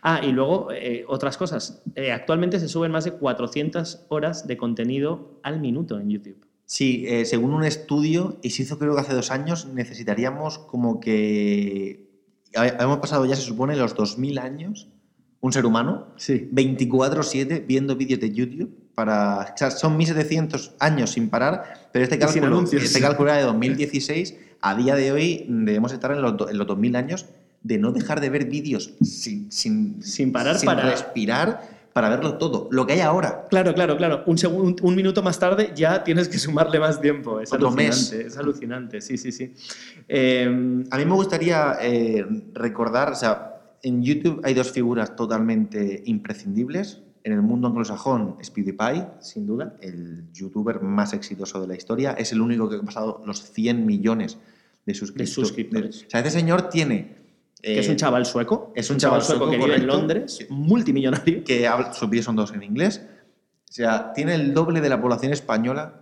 Ah, 0.02 0.20
y 0.22 0.32
luego 0.32 0.68
eh, 0.72 1.06
otras 1.08 1.38
cosas. 1.38 1.82
Eh, 1.94 2.12
actualmente 2.12 2.60
se 2.60 2.68
suben 2.68 2.92
más 2.92 3.06
de 3.06 3.12
400 3.12 4.04
horas 4.08 4.46
de 4.46 4.58
contenido 4.58 5.40
al 5.42 5.58
minuto 5.58 5.98
en 5.98 6.10
YouTube. 6.10 6.46
Sí, 6.66 7.06
según 7.24 7.54
un 7.54 7.64
estudio, 7.64 8.38
y 8.42 8.50
se 8.50 8.64
hizo 8.64 8.78
creo 8.78 8.94
que 8.94 9.00
hace 9.00 9.14
dos 9.14 9.30
años, 9.30 9.66
necesitaríamos 9.66 10.58
como 10.58 11.00
que... 11.00 12.10
Hemos 12.52 12.98
pasado 12.98 13.24
ya, 13.24 13.36
se 13.36 13.42
supone, 13.42 13.76
los 13.76 13.94
2.000 13.94 14.40
años 14.40 14.88
un 15.40 15.52
ser 15.52 15.66
humano, 15.66 16.08
sí. 16.16 16.48
24/7 16.52 17.64
viendo 17.66 17.96
vídeos 17.96 18.20
de 18.20 18.32
YouTube. 18.32 18.74
Para, 18.94 19.52
o 19.54 19.58
sea, 19.58 19.70
son 19.70 19.96
1700 19.98 20.72
años 20.78 21.10
sin 21.10 21.28
parar, 21.28 21.88
pero 21.92 22.02
este 22.04 22.18
cálculo, 22.18 22.64
este 22.64 23.00
cálculo 23.00 23.28
era 23.28 23.38
de 23.38 23.44
2016. 23.44 24.34
A 24.62 24.74
día 24.74 24.94
de 24.94 25.12
hoy 25.12 25.44
debemos 25.48 25.92
estar 25.92 26.12
en 26.12 26.22
los, 26.22 26.50
en 26.50 26.56
los 26.56 26.66
2000 26.66 26.96
años 26.96 27.26
de 27.62 27.76
no 27.78 27.92
dejar 27.92 28.20
de 28.20 28.30
ver 28.30 28.46
vídeos 28.46 28.94
sin, 29.02 29.52
sin, 29.52 30.02
sin 30.02 30.32
parar 30.32 30.58
sin 30.58 30.66
para 30.66 30.88
respirar 30.88 31.76
para 31.96 32.10
verlo 32.10 32.36
todo, 32.36 32.68
lo 32.72 32.86
que 32.86 32.92
hay 32.92 33.00
ahora. 33.00 33.46
Claro, 33.48 33.72
claro, 33.72 33.96
claro. 33.96 34.22
Un, 34.26 34.36
segundo, 34.36 34.84
un, 34.84 34.94
minuto 34.94 35.22
más 35.22 35.38
tarde 35.38 35.72
ya 35.74 36.04
tienes 36.04 36.28
que 36.28 36.38
sumarle 36.38 36.78
más 36.78 37.00
tiempo. 37.00 37.40
Es 37.40 37.50
Otro 37.50 37.68
alucinante, 37.68 38.16
mes. 38.18 38.26
Es 38.26 38.36
alucinante, 38.36 39.00
sí, 39.00 39.16
sí, 39.16 39.32
sí. 39.32 39.54
Eh, 40.06 40.44
a 40.90 40.98
mí 40.98 41.04
me 41.06 41.14
gustaría 41.14 41.78
eh, 41.80 42.26
recordar, 42.52 43.12
o 43.12 43.14
sea, 43.14 43.55
en 43.86 44.02
YouTube 44.02 44.40
hay 44.42 44.52
dos 44.52 44.72
figuras 44.72 45.14
totalmente 45.14 46.02
imprescindibles. 46.06 47.02
En 47.22 47.32
el 47.32 47.42
mundo 47.42 47.68
anglosajón, 47.68 48.36
PewDiePie, 48.36 49.06
sin 49.20 49.46
duda, 49.46 49.76
el 49.80 50.24
youtuber 50.32 50.80
más 50.80 51.12
exitoso 51.12 51.60
de 51.60 51.68
la 51.68 51.76
historia. 51.76 52.12
Es 52.12 52.32
el 52.32 52.40
único 52.40 52.68
que 52.68 52.76
ha 52.76 52.82
pasado 52.82 53.22
los 53.24 53.42
100 53.42 53.86
millones 53.86 54.38
de, 54.84 54.94
suscriptores. 54.94 56.04
O 56.04 56.10
sea, 56.10 56.20
este 56.20 56.30
señor 56.30 56.68
tiene... 56.68 57.16
que 57.62 57.78
es 57.78 57.86
un 57.86 57.94
eh, 57.94 57.96
chaval 57.96 58.26
sueco. 58.26 58.72
Es 58.74 58.90
un 58.90 58.98
chaval, 58.98 59.22
sueco, 59.22 59.50
que 59.50 59.56
vive 59.56 59.76
en 59.76 59.86
Londres, 59.86 60.46
multimillonario. 60.50 61.44
Que 61.44 61.68
sus 61.92 62.10
vídeos 62.10 62.26
son 62.26 62.36
dos 62.36 62.52
en 62.52 62.64
inglés. 62.64 63.02
O 63.68 63.72
sea, 63.72 64.12
tiene 64.12 64.34
el 64.34 64.52
doble 64.52 64.80
de 64.80 64.88
la 64.88 65.00
población 65.00 65.32
española 65.32 66.00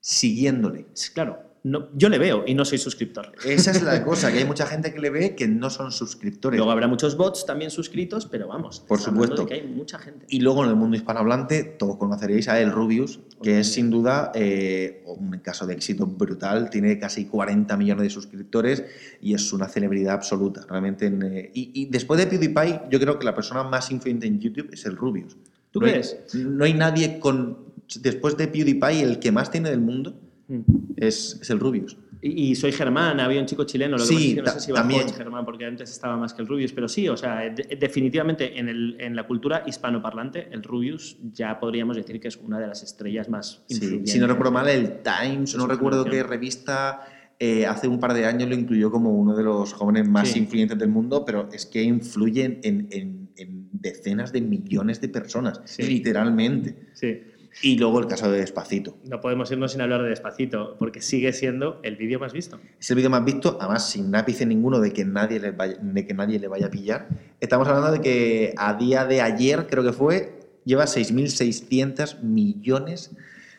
siguiéndole. 0.00 0.86
Claro 1.14 1.45
no, 1.68 1.88
yo 1.94 2.08
le 2.08 2.18
veo 2.18 2.44
y 2.46 2.54
no 2.54 2.64
soy 2.64 2.78
suscriptor. 2.78 3.32
Esa 3.44 3.72
es 3.72 3.82
la 3.82 4.04
cosa, 4.04 4.30
que 4.30 4.38
hay 4.38 4.44
mucha 4.44 4.66
gente 4.66 4.94
que 4.94 5.00
le 5.00 5.10
ve 5.10 5.34
que 5.34 5.48
no 5.48 5.68
son 5.68 5.90
suscriptores. 5.90 6.58
Luego 6.58 6.70
habrá 6.70 6.86
muchos 6.86 7.16
bots 7.16 7.44
también 7.44 7.70
suscritos, 7.72 8.26
pero 8.26 8.46
vamos, 8.48 8.80
Por 8.80 9.00
supuesto. 9.00 9.42
de 9.42 9.46
que 9.48 9.54
hay 9.54 9.62
mucha 9.66 9.98
gente. 9.98 10.26
Y 10.28 10.40
luego 10.40 10.62
en 10.64 10.70
el 10.70 10.76
mundo 10.76 10.96
hispanohablante, 10.96 11.64
todos 11.64 11.96
conoceréis 11.96 12.48
a 12.48 12.60
El 12.60 12.70
Rubius, 12.70 13.18
que 13.42 13.58
es 13.60 13.72
sin 13.72 13.90
duda 13.90 14.30
eh, 14.34 15.02
un 15.06 15.38
caso 15.40 15.66
de 15.66 15.74
éxito 15.74 16.06
brutal. 16.06 16.70
Tiene 16.70 16.98
casi 16.98 17.24
40 17.26 17.76
millones 17.76 18.04
de 18.04 18.10
suscriptores 18.10 18.84
y 19.20 19.34
es 19.34 19.52
una 19.52 19.66
celebridad 19.68 20.14
absoluta. 20.14 20.64
Realmente 20.68 21.06
en, 21.06 21.22
eh, 21.24 21.50
y, 21.52 21.70
y 21.74 21.86
después 21.86 22.18
de 22.20 22.26
PewDiePie, 22.28 22.82
yo 22.90 23.00
creo 23.00 23.18
que 23.18 23.24
la 23.24 23.34
persona 23.34 23.64
más 23.64 23.90
influyente 23.90 24.26
en 24.26 24.38
YouTube 24.38 24.70
es 24.72 24.86
El 24.86 24.96
Rubius. 24.96 25.36
¿Tú 25.72 25.80
no 25.80 25.86
hay- 25.86 25.92
crees? 25.92 26.16
no 26.34 26.64
hay 26.64 26.74
nadie 26.74 27.18
con. 27.18 27.58
Después 28.00 28.36
de 28.36 28.48
PewDiePie, 28.48 29.02
el 29.02 29.18
que 29.18 29.30
más 29.32 29.50
tiene 29.50 29.70
del 29.70 29.80
mundo 29.80 30.18
Mm. 30.48 30.60
es, 30.96 31.38
es 31.42 31.50
El 31.50 31.58
Rubius. 31.60 31.96
Y, 32.22 32.50
y 32.50 32.54
soy 32.54 32.72
Germán, 32.72 33.20
había 33.20 33.40
un 33.40 33.46
chico 33.46 33.64
chileno, 33.64 33.96
lo 33.96 34.02
que 34.06 34.08
Sí, 34.08 34.14
pasa 34.14 34.26
es 34.28 34.34
que 34.34 34.42
no 34.42 34.50
sé 34.52 34.60
si 34.60 34.72
también. 34.72 35.02
en 35.02 35.14
Germán, 35.14 35.44
porque 35.44 35.64
antes 35.66 35.90
estaba 35.90 36.16
más 36.16 36.32
que 36.34 36.42
el 36.42 36.48
Rubius, 36.48 36.72
pero 36.72 36.88
sí, 36.88 37.08
o 37.08 37.16
sea, 37.16 37.40
de- 37.50 37.76
definitivamente 37.78 38.58
en, 38.58 38.68
el- 38.68 38.96
en 39.00 39.14
la 39.14 39.26
cultura 39.26 39.64
hispanoparlante, 39.66 40.48
el 40.50 40.62
Rubius 40.62 41.18
ya 41.32 41.58
podríamos 41.60 41.96
decir 41.96 42.18
que 42.20 42.28
es 42.28 42.36
una 42.36 42.58
de 42.58 42.66
las 42.68 42.82
estrellas 42.82 43.28
más 43.28 43.62
Sí, 43.68 43.74
influyentes. 43.74 44.12
si 44.12 44.18
no 44.18 44.26
recuerdo 44.26 44.52
mal, 44.52 44.68
el 44.68 45.00
Times, 45.02 45.50
Es 45.50 45.56
no 45.56 45.66
recuerdo 45.66 46.04
qué 46.04 46.22
revista, 46.22 47.02
eh, 47.38 47.66
hace 47.66 47.86
un 47.86 48.00
par 48.00 48.14
de 48.14 48.24
años 48.24 48.48
lo 48.48 48.54
incluyó 48.54 48.90
como 48.90 49.10
uno 49.10 49.36
de 49.36 49.42
los 49.44 49.74
jóvenes 49.74 50.08
más 50.08 50.28
Sí. 50.28 50.38
influyentes 50.38 50.78
del 50.78 50.88
mundo, 50.88 51.22
pero 51.24 51.48
es 51.52 51.66
que 51.66 51.82
influyen 51.82 52.60
en, 52.62 52.88
en- 52.90 53.26
en 53.36 53.68
decenas 53.72 54.32
de 54.32 54.40
millones 54.40 55.00
de 55.02 55.08
personas, 55.10 55.60
Sí. 55.66 55.82
literalmente. 55.82 56.88
Sí. 56.94 57.18
Y 57.62 57.78
luego 57.78 58.00
el 58.00 58.06
caso 58.06 58.30
de 58.30 58.38
Despacito. 58.38 58.96
No 59.04 59.20
podemos 59.20 59.50
irnos 59.50 59.72
sin 59.72 59.80
hablar 59.80 60.02
de 60.02 60.10
Despacito, 60.10 60.76
porque 60.78 61.00
sigue 61.00 61.32
siendo 61.32 61.80
el 61.82 61.96
vídeo 61.96 62.18
más 62.18 62.32
visto. 62.32 62.60
Es 62.78 62.90
el 62.90 62.96
vídeo 62.96 63.10
más 63.10 63.24
visto, 63.24 63.56
además 63.60 63.88
sin 63.88 64.14
ápice 64.14 64.44
ninguno 64.44 64.78
de 64.80 64.92
que, 64.92 65.04
nadie 65.04 65.40
le 65.40 65.52
vaya, 65.52 65.76
de 65.80 66.06
que 66.06 66.14
nadie 66.14 66.38
le 66.38 66.48
vaya 66.48 66.66
a 66.66 66.70
pillar. 66.70 67.08
Estamos 67.40 67.66
hablando 67.68 67.92
de 67.92 68.00
que 68.00 68.54
a 68.56 68.74
día 68.74 69.04
de 69.06 69.22
ayer, 69.22 69.66
creo 69.68 69.82
que 69.82 69.92
fue, 69.92 70.38
lleva 70.64 70.84
6.600 70.84 72.20
millones 72.20 73.12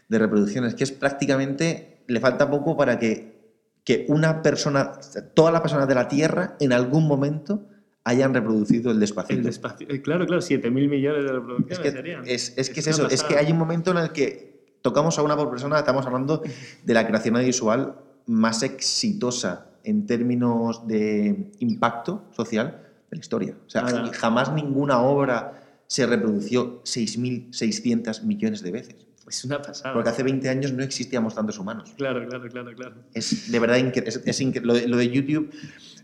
de 0.10 0.20
reproducciones, 0.20 0.76
que 0.76 0.84
es 0.84 0.92
prácticamente, 0.92 2.04
le 2.08 2.20
falta 2.20 2.50
poco 2.50 2.78
para 2.78 3.00
que, 3.00 3.36
que 3.84 4.06
una 4.10 4.42
persona, 4.42 4.92
todas 5.34 5.52
las 5.52 5.62
personas 5.62 5.88
de 5.88 5.96
la 5.96 6.08
Tierra, 6.08 6.56
en 6.60 6.72
algún 6.72 7.08
momento 7.08 7.68
hayan 8.08 8.34
reproducido 8.34 8.92
el 8.92 9.00
despacito. 9.00 9.40
El 9.40 9.44
Despacito. 9.46 9.94
eh, 9.94 10.02
Claro, 10.02 10.26
claro, 10.26 10.42
7.000 10.42 10.72
millones 10.72 11.24
de 11.24 11.30
Es 11.30 11.34
reproducciones 11.36 11.80
que 11.80 11.92
serían. 11.92 12.24
es, 12.26 12.54
es 12.58 12.70
que 12.70 12.80
es 12.80 12.88
eso, 12.88 13.08
es 13.10 13.22
que 13.24 13.36
hay 13.38 13.52
un 13.52 13.58
momento 13.58 13.92
en 13.92 13.98
el 13.98 14.12
que 14.12 14.68
tocamos 14.82 15.18
a 15.20 15.24
una 15.24 15.36
por 15.36 15.50
persona, 15.50 15.78
estamos 15.80 16.06
hablando 16.06 16.42
de 16.84 16.94
la 16.94 17.06
creación 17.06 17.36
audiovisual 17.36 17.96
más 18.28 18.64
exitosa 18.64 19.68
en 19.84 20.06
términos 20.06 20.88
de 20.88 21.52
impacto 21.60 22.24
social 22.36 22.82
de 23.10 23.18
la 23.18 23.20
historia. 23.20 23.56
O 23.66 23.70
sea, 23.70 23.84
jamás 24.14 24.54
ninguna 24.54 25.02
obra 25.02 25.64
se 25.88 26.06
reprodució 26.06 26.82
6.600 26.84 28.24
millones 28.24 28.62
de 28.62 28.72
veces. 28.72 28.96
Es 29.28 29.44
una 29.44 29.62
pasada. 29.62 29.94
Porque 29.94 30.10
hace 30.10 30.24
20 30.24 30.48
años 30.48 30.72
no 30.72 30.84
existíamos 30.84 31.36
tantos 31.36 31.60
humanos. 31.60 31.94
Claro, 31.98 32.26
claro, 32.28 32.48
claro, 32.50 32.74
claro. 32.74 32.96
Es 33.14 33.52
de 33.52 33.60
verdad 33.60 33.78
es, 33.78 34.22
es 34.26 34.42
incre- 34.42 34.62
lo, 34.62 34.74
de, 34.74 34.88
lo 34.88 34.96
de 34.98 35.10
YouTube 35.10 35.52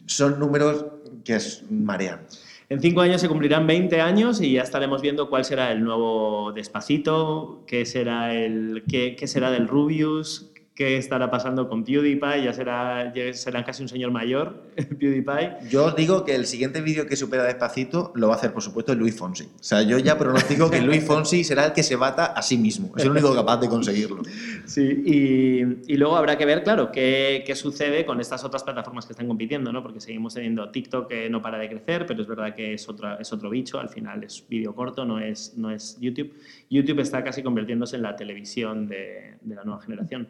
son 0.06 0.39
números 0.39 0.86
que 1.23 1.36
es 1.36 1.63
marean. 1.69 2.21
En 2.69 2.81
cinco 2.81 3.01
años 3.01 3.21
se 3.21 3.27
cumplirán 3.27 3.67
20 3.67 4.01
años 4.01 4.41
y 4.41 4.53
ya 4.53 4.62
estaremos 4.62 5.01
viendo 5.01 5.29
cuál 5.29 5.45
será 5.45 5.71
el 5.71 5.83
nuevo 5.83 6.53
Despacito, 6.53 7.63
qué 7.67 7.86
será, 7.86 8.33
el, 8.33 8.83
qué, 8.89 9.15
qué 9.15 9.27
será 9.27 9.51
del 9.51 9.67
Rubius, 9.67 10.53
qué 10.75 10.97
estará 10.97 11.29
pasando 11.29 11.69
con 11.69 11.83
PewDiePie, 11.83 12.43
ya 12.43 12.53
será, 12.53 13.13
ya 13.13 13.31
será 13.33 13.63
casi 13.63 13.83
un 13.83 13.89
señor 13.89 14.12
mayor, 14.12 14.63
PewDiePie. 14.75 15.69
Yo 15.69 15.86
os 15.86 15.95
digo 15.95 16.25
que 16.25 16.33
el 16.33 16.47
siguiente 16.47 16.81
vídeo 16.81 17.05
que 17.05 17.15
supera 17.15 17.43
despacito 17.43 18.12
lo 18.15 18.27
va 18.27 18.33
a 18.33 18.38
hacer, 18.38 18.53
por 18.53 18.63
supuesto, 18.63 18.95
Luis 18.95 19.15
Fonsi. 19.15 19.43
O 19.43 19.63
sea, 19.63 19.83
yo 19.83 19.99
ya 19.99 20.17
pronostico 20.17 20.71
que 20.71 20.81
Luis 20.81 21.03
Fonsi 21.03 21.43
será 21.43 21.65
el 21.65 21.73
que 21.73 21.83
se 21.83 21.95
bata 21.95 22.25
a 22.25 22.41
sí 22.41 22.57
mismo. 22.57 22.91
Es 22.97 23.03
el 23.03 23.12
único 23.12 23.36
capaz 23.36 23.57
de 23.57 23.69
conseguirlo. 23.69 24.23
Sí, 24.65 25.03
y, 25.05 25.93
y 25.93 25.97
luego 25.97 26.15
habrá 26.15 26.38
que 26.38 26.45
ver, 26.45 26.63
claro, 26.63 26.91
qué, 26.91 27.43
qué 27.45 27.55
sucede 27.55 28.05
con 28.05 28.19
estas 28.19 28.43
otras 28.43 28.63
plataformas 28.63 29.05
que 29.05 29.13
están 29.13 29.27
compitiendo, 29.27 29.71
¿no? 29.71 29.83
Porque 29.83 29.99
seguimos 29.99 30.33
teniendo 30.33 30.69
TikTok 30.71 31.07
que 31.07 31.29
no 31.29 31.41
para 31.41 31.59
de 31.59 31.69
crecer, 31.69 32.05
pero 32.07 32.21
es 32.21 32.27
verdad 32.27 32.55
que 32.55 32.73
es, 32.73 32.89
otra, 32.89 33.17
es 33.19 33.31
otro 33.31 33.49
bicho, 33.51 33.79
al 33.79 33.89
final 33.89 34.23
es 34.23 34.43
vídeo 34.49 34.73
corto, 34.73 35.05
no 35.05 35.19
es, 35.19 35.53
no 35.55 35.69
es 35.69 35.97
YouTube. 35.99 36.33
YouTube 36.69 36.99
está 36.99 37.23
casi 37.23 37.43
convirtiéndose 37.43 37.97
en 37.97 38.01
la 38.01 38.15
televisión 38.15 38.88
de, 38.88 39.36
de 39.41 39.55
la 39.55 39.63
nueva 39.63 39.81
generación. 39.81 40.29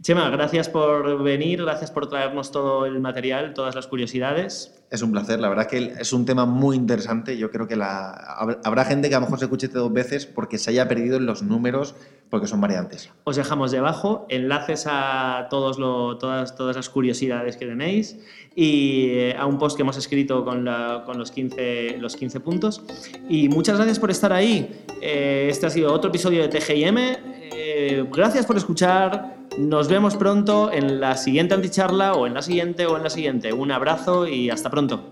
Chema, 0.00 0.30
gracias 0.30 0.68
por 0.68 1.22
venir, 1.22 1.62
gracias 1.62 1.90
por 1.90 2.08
traernos 2.08 2.52
todo 2.52 2.86
el 2.86 3.00
material, 3.00 3.52
todas 3.54 3.74
las 3.74 3.86
curiosidades. 3.88 4.74
Es 4.90 5.02
un 5.02 5.12
placer, 5.12 5.38
la 5.40 5.48
verdad 5.50 5.66
que 5.66 5.92
es 5.98 6.12
un 6.12 6.24
tema 6.24 6.46
muy 6.46 6.76
interesante. 6.76 7.36
Yo 7.36 7.50
creo 7.50 7.66
que 7.68 7.76
la, 7.76 8.14
hab- 8.40 8.60
habrá 8.64 8.84
gente 8.84 9.08
que 9.08 9.14
a 9.16 9.18
lo 9.18 9.26
mejor 9.26 9.38
se 9.38 9.44
escuche 9.46 9.66
este 9.66 9.78
dos 9.78 9.92
veces 9.92 10.24
porque 10.24 10.56
se 10.56 10.70
haya 10.70 10.88
perdido 10.88 11.16
en 11.16 11.26
los 11.26 11.42
números 11.42 11.94
porque 12.30 12.46
son 12.46 12.60
variantes. 12.60 13.10
Os 13.24 13.36
dejamos 13.36 13.70
debajo 13.70 14.24
enlaces 14.30 14.86
a 14.88 15.48
todos 15.50 15.78
lo- 15.78 16.16
todas, 16.16 16.54
todas 16.56 16.76
las 16.76 16.88
curiosidades 16.88 17.56
que 17.56 17.66
tenéis 17.66 18.18
y 18.54 19.08
eh, 19.10 19.36
a 19.38 19.44
un 19.46 19.58
post 19.58 19.76
que 19.76 19.82
hemos 19.82 19.96
escrito 19.98 20.44
con, 20.44 20.64
la- 20.64 21.02
con 21.04 21.18
los, 21.18 21.32
15, 21.32 21.96
los 21.98 22.16
15 22.16 22.40
puntos. 22.40 22.82
Y 23.28 23.48
muchas 23.48 23.76
gracias 23.76 23.98
por 23.98 24.10
estar 24.10 24.32
ahí. 24.32 24.84
Eh, 25.02 25.48
este 25.50 25.66
ha 25.66 25.70
sido 25.70 25.92
otro 25.92 26.08
episodio 26.08 26.40
de 26.42 26.48
TGIM. 26.48 26.96
Eh, 27.52 28.06
gracias 28.10 28.46
por 28.46 28.56
escuchar. 28.56 29.37
Nos 29.58 29.88
vemos 29.88 30.14
pronto 30.14 30.70
en 30.70 31.00
la 31.00 31.16
siguiente 31.16 31.52
anticharla 31.52 32.12
o 32.12 32.28
en 32.28 32.34
la 32.34 32.42
siguiente 32.42 32.86
o 32.86 32.96
en 32.96 33.02
la 33.02 33.10
siguiente. 33.10 33.52
Un 33.52 33.72
abrazo 33.72 34.28
y 34.28 34.50
hasta 34.50 34.70
pronto. 34.70 35.10